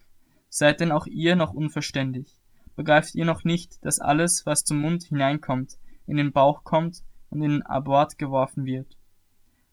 Seid 0.49 0.81
denn 0.81 0.93
auch 0.93 1.07
ihr 1.07 1.37
noch 1.37 1.53
unverständig? 1.53 2.41
Begreift 2.75 3.15
ihr 3.15 3.25
noch 3.25 3.45
nicht, 3.45 3.85
dass 3.85 4.01
alles, 4.01 4.47
was 4.47 4.65
zum 4.65 4.79
Mund 4.79 5.05
hineinkommt, 5.05 5.79
in 6.07 6.17
den 6.17 6.33
Bauch 6.33 6.65
kommt 6.65 7.03
und 7.33 7.43
in 7.43 7.63
Abort 7.63 8.19
geworfen 8.19 8.67
wird? 8.67 8.97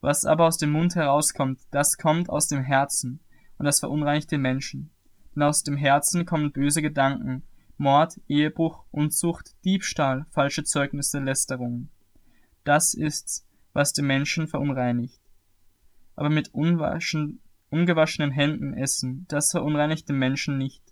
Was 0.02 0.26
aber 0.26 0.48
aus 0.48 0.58
dem 0.58 0.72
Mund 0.72 0.96
herauskommt, 0.96 1.60
das 1.72 1.98
kommt 1.98 2.30
aus 2.30 2.48
dem 2.48 2.64
Herzen, 2.64 3.20
und 3.58 3.66
das 3.66 3.82
verunreinigt 3.82 4.32
den 4.32 4.42
Menschen. 4.42 4.90
Denn 5.36 5.44
aus 5.44 5.64
dem 5.64 5.76
Herzen 5.76 6.26
kommen 6.26 6.54
böse 6.54 6.82
Gedanken, 6.82 7.44
Mord, 7.78 8.20
Ehebruch, 8.28 8.86
Unzucht, 8.92 9.54
Diebstahl, 9.66 10.26
falsche 10.32 10.64
Zeugnisse, 10.64 11.20
Lästerungen. 11.20 11.90
Das 12.64 12.94
ist's, 12.94 13.46
was 13.74 13.94
den 13.94 14.08
Menschen 14.08 14.48
verunreinigt. 14.48 15.20
Aber 16.16 16.30
mit 16.30 16.54
ungewaschenen 16.54 18.32
Händen 18.32 18.74
essen, 18.74 19.26
das 19.28 19.52
verunreinigt 19.52 20.08
den 20.10 20.18
Menschen 20.18 20.58
nicht. 20.58 20.84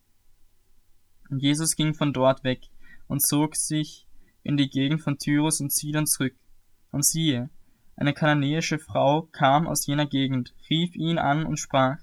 Und 1.29 1.39
Jesus 1.39 1.75
ging 1.75 1.93
von 1.93 2.13
dort 2.13 2.43
weg 2.43 2.61
und 3.07 3.21
zog 3.21 3.55
sich 3.55 4.07
in 4.43 4.55
die 4.55 4.69
Gegend 4.69 5.01
von 5.01 5.17
Tyrus 5.17 5.59
und 5.59 5.73
Sidon 5.73 6.07
zurück. 6.07 6.35
Und 6.91 7.05
siehe, 7.05 7.49
eine 7.95 8.13
kananäische 8.13 8.79
Frau 8.79 9.23
kam 9.23 9.67
aus 9.67 9.85
jener 9.85 10.05
Gegend, 10.05 10.53
rief 10.69 10.95
ihn 10.95 11.17
an 11.17 11.45
und 11.45 11.57
sprach, 11.57 11.97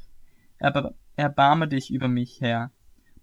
Erbarme 1.17 1.69
dich 1.69 1.93
über 1.93 2.09
mich, 2.09 2.41
Herr, 2.41 2.73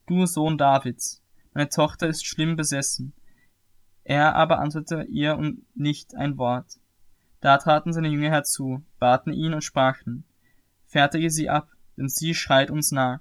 du 0.06 0.26
Sohn 0.26 0.58
Davids, 0.58 1.22
meine 1.54 1.70
Tochter 1.70 2.08
ist 2.08 2.26
schlimm 2.26 2.56
besessen. 2.56 3.14
Er 4.04 4.36
aber 4.36 4.60
antwortete 4.60 5.04
ihr 5.10 5.38
und 5.38 5.66
nicht 5.76 6.16
ein 6.16 6.38
Wort. 6.38 6.80
Da 7.42 7.58
traten 7.58 7.92
seine 7.92 8.08
Jünger 8.08 8.30
herzu, 8.30 8.84
baten 9.00 9.34
ihn 9.34 9.54
und 9.54 9.64
sprachen, 9.64 10.24
Fertige 10.86 11.30
sie 11.30 11.50
ab, 11.50 11.70
denn 11.98 12.08
sie 12.08 12.34
schreit 12.34 12.72
uns 12.72 12.92
nach. 12.92 13.20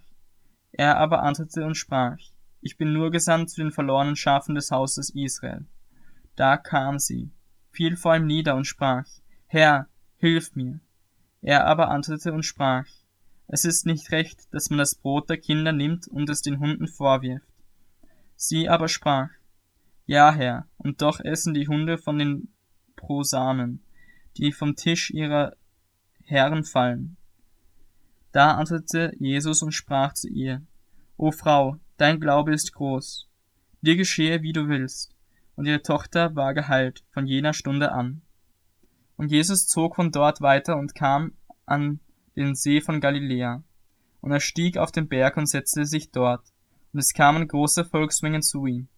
Er 0.73 0.99
aber 0.99 1.23
antwortete 1.23 1.65
und 1.65 1.77
sprach, 1.77 2.19
ich 2.61 2.77
bin 2.77 2.93
nur 2.93 3.11
gesandt 3.11 3.51
zu 3.51 3.63
den 3.63 3.73
verlorenen 3.73 4.17
Schafen 4.17 4.55
des 4.55 4.71
Hauses 4.71 5.11
Israel. 5.11 5.67
Da 6.37 6.57
kam 6.57 6.99
sie, 6.99 7.31
fiel 7.71 7.97
vor 7.97 8.17
ihm 8.17 8.27
nieder 8.27 8.57
und 8.57 8.67
sprach, 8.67 9.07
Herr, 9.47 9.89
hilf 10.17 10.55
mir. 10.55 10.81
Er 11.43 11.67
aber 11.67 11.89
antwortete 11.89 12.33
und 12.33 12.45
sprach, 12.45 12.87
es 13.49 13.65
ist 13.65 13.85
nicht 13.85 14.13
recht, 14.13 14.53
dass 14.53 14.71
man 14.71 14.79
das 14.79 14.95
Brot 14.95 15.29
der 15.29 15.39
Kinder 15.39 15.73
nimmt 15.73 16.07
und 16.07 16.31
es 16.31 16.43
den 16.43 16.61
Hunden 16.61 16.87
vorwirft. 16.87 17.47
Sie 18.37 18.69
aber 18.69 18.89
sprach, 18.89 19.31
Ja, 20.07 20.33
Herr, 20.33 20.69
und 20.77 21.03
doch 21.03 21.21
essen 21.21 21.55
die 21.55 21.67
Hunde 21.67 21.99
von 21.99 22.19
den 22.19 22.49
Prosamen, 22.95 23.83
die 24.37 24.53
vom 24.53 24.77
Tisch 24.77 25.11
ihrer 25.11 25.57
Herren 26.25 26.65
fallen. 26.65 27.17
Da 28.33 28.55
antwortete 28.55 29.13
Jesus 29.19 29.63
und 29.63 29.73
sprach 29.73 30.13
zu 30.15 30.29
ihr, 30.29 30.63
O 31.17 31.33
Frau, 31.33 31.77
dein 31.97 32.21
Glaube 32.21 32.55
ist 32.55 32.73
groß. 32.73 33.29
Dir 33.83 33.97
geschehe, 33.97 34.43
wie 34.43 34.53
du 34.53 34.69
willst. 34.69 35.10
Und 35.61 35.67
ihre 35.67 35.83
Tochter 35.83 36.35
war 36.37 36.55
geheilt 36.55 37.05
von 37.11 37.27
jener 37.27 37.53
Stunde 37.53 37.93
an. 37.93 38.23
Und 39.19 39.31
Jesus 39.31 39.67
zog 39.67 39.97
von 39.97 40.11
dort 40.11 40.41
weiter 40.41 40.79
und 40.79 40.95
kam 40.95 41.35
an 41.67 42.01
den 42.35 42.55
See 42.55 42.81
von 42.81 42.99
Galiläa. 42.99 43.63
Und 44.23 44.33
er 44.33 44.41
stieg 44.41 44.79
auf 44.79 44.91
den 44.91 45.07
Berg 45.07 45.37
und 45.37 45.45
setzte 45.45 45.85
sich 45.85 46.13
dort. 46.13 46.47
Und 46.95 47.01
es 47.01 47.13
kamen 47.13 47.47
große 47.47 47.85
Volksmengen 47.85 48.41
zu 48.41 48.65
ihm. 48.65 48.89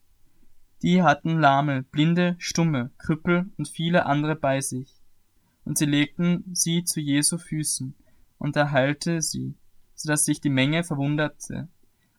Die 0.83 1.03
hatten 1.03 1.41
Lahme, 1.41 1.83
Blinde, 1.83 2.37
Stumme, 2.39 2.93
Krüppel 2.97 3.51
und 3.59 3.67
viele 3.67 4.07
andere 4.07 4.37
bei 4.37 4.61
sich. 4.61 4.95
Und 5.65 5.79
sie 5.79 5.87
legten 5.87 6.45
sie 6.53 6.85
zu 6.85 7.01
Jesu 7.01 7.39
Füßen, 7.39 7.97
und 8.39 8.55
er 8.55 8.71
heilte 8.71 9.21
sie, 9.21 9.57
so 9.97 10.09
dass 10.09 10.25
sich 10.25 10.41
die 10.41 10.49
Menge 10.49 10.85
verwunderte 10.85 11.67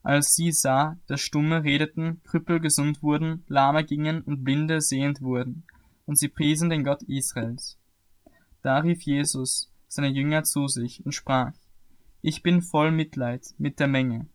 als 0.04 0.36
sie 0.36 0.52
sah, 0.52 0.98
dass 1.08 1.22
Stumme 1.22 1.64
redeten, 1.64 2.22
Krüppel 2.24 2.60
gesund 2.60 3.02
wurden, 3.02 3.44
Lahme 3.48 3.86
gingen 3.86 4.22
und 4.22 4.44
Blinde 4.44 4.82
sehend 4.82 5.22
wurden, 5.22 5.64
und 6.06 6.18
sie 6.18 6.28
priesen 6.28 6.70
den 6.70 6.84
Gott 6.84 7.02
Israels. 7.04 7.80
Da 8.62 8.80
rief 8.80 9.02
Jesus 9.04 9.72
seine 9.88 10.10
Jünger 10.10 10.44
zu 10.44 10.68
sich 10.68 11.06
und 11.06 11.14
sprach, 11.14 11.54
Ich 12.22 12.44
bin 12.44 12.62
voll 12.62 12.92
Mitleid 12.92 13.56
mit 13.58 13.80
der 13.80 13.88
Menge, 13.88 14.28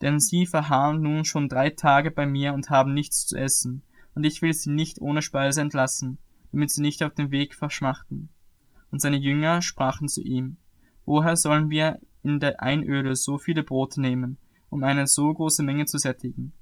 denn 0.00 0.18
sie 0.18 0.44
verharren 0.44 1.00
nun 1.00 1.24
schon 1.24 1.48
drei 1.48 1.70
Tage 1.70 2.10
bei 2.10 2.26
mir 2.26 2.52
und 2.52 2.70
haben 2.70 2.92
nichts 2.92 3.26
zu 3.26 3.36
essen, 3.36 3.82
und 4.14 4.24
ich 4.24 4.42
will 4.42 4.52
sie 4.52 4.70
nicht 4.70 5.00
ohne 5.00 5.22
Speise 5.22 5.60
entlassen, 5.60 6.18
damit 6.50 6.70
sie 6.70 6.82
nicht 6.82 7.02
auf 7.02 7.14
dem 7.14 7.30
Weg 7.30 7.54
verschmachten. 7.54 8.28
Und 8.90 9.00
seine 9.00 9.16
Jünger 9.16 9.62
sprachen 9.62 10.08
zu 10.08 10.20
ihm, 10.20 10.56
Woher 11.04 11.36
sollen 11.36 11.70
wir 11.70 11.98
in 12.22 12.40
der 12.40 12.62
Einöde 12.62 13.16
so 13.16 13.38
viele 13.38 13.62
Brote 13.62 14.00
nehmen, 14.00 14.38
um 14.72 14.82
eine 14.84 15.06
so 15.06 15.32
große 15.32 15.62
Menge 15.62 15.84
zu 15.84 15.98
sättigen. 15.98 16.54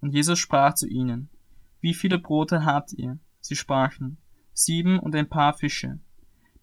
Und 0.00 0.12
Jesus 0.12 0.38
sprach 0.38 0.74
zu 0.74 0.86
ihnen, 0.86 1.30
Wie 1.80 1.94
viele 1.94 2.18
Brote 2.18 2.66
habt 2.66 2.92
ihr? 2.92 3.18
Sie 3.40 3.56
sprachen, 3.56 4.18
Sieben 4.52 4.98
und 4.98 5.16
ein 5.16 5.30
paar 5.30 5.54
Fische. 5.54 5.98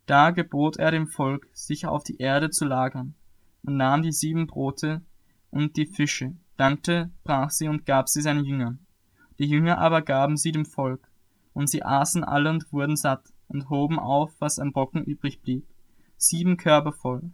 Da 0.05 0.29
gebot 0.29 0.77
er 0.77 0.91
dem 0.91 1.07
Volk, 1.07 1.47
sich 1.53 1.87
auf 1.87 2.03
die 2.03 2.17
Erde 2.17 2.51
zu 2.51 2.65
lagern, 2.65 3.15
und 3.63 3.77
nahm 3.77 4.03
die 4.03 4.11
sieben 4.11 4.45
Brote 4.45 5.01
und 5.49 5.75
die 5.75 5.87
Fische, 5.87 6.35
dankte, 6.55 7.11
brach 7.23 7.49
sie 7.49 7.67
und 7.67 7.85
gab 7.85 8.07
sie 8.07 8.21
seinen 8.21 8.45
Jüngern. 8.45 8.85
Die 9.39 9.45
Jünger 9.45 9.79
aber 9.79 10.03
gaben 10.03 10.37
sie 10.37 10.51
dem 10.51 10.65
Volk, 10.65 11.09
und 11.53 11.67
sie 11.67 11.83
aßen 11.83 12.23
alle 12.23 12.49
und 12.51 12.71
wurden 12.71 12.95
satt, 12.95 13.33
und 13.47 13.69
hoben 13.69 13.99
auf, 13.99 14.33
was 14.39 14.59
am 14.59 14.71
Brocken 14.71 15.03
übrig 15.03 15.41
blieb, 15.41 15.67
sieben 16.17 16.57
Körbe 16.57 16.93
voll. 16.93 17.31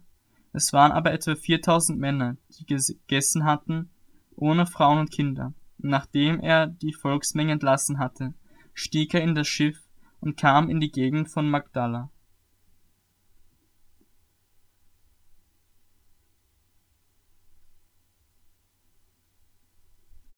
Es 0.52 0.72
waren 0.72 0.92
aber 0.92 1.12
etwa 1.12 1.34
4000 1.34 1.98
Männer, 1.98 2.36
die 2.58 2.66
gegessen 2.66 3.44
hatten, 3.44 3.90
ohne 4.34 4.66
Frauen 4.66 4.98
und 4.98 5.10
Kinder. 5.10 5.52
Nachdem 5.78 6.40
er 6.40 6.66
die 6.66 6.92
Volksmenge 6.92 7.52
entlassen 7.52 7.98
hatte, 7.98 8.34
stieg 8.74 9.14
er 9.14 9.22
in 9.22 9.34
das 9.34 9.46
Schiff 9.46 9.78
und 10.20 10.36
kam 10.36 10.70
in 10.70 10.80
die 10.80 10.90
Gegend 10.90 11.28
von 11.28 11.48
Magdala. 11.48 12.10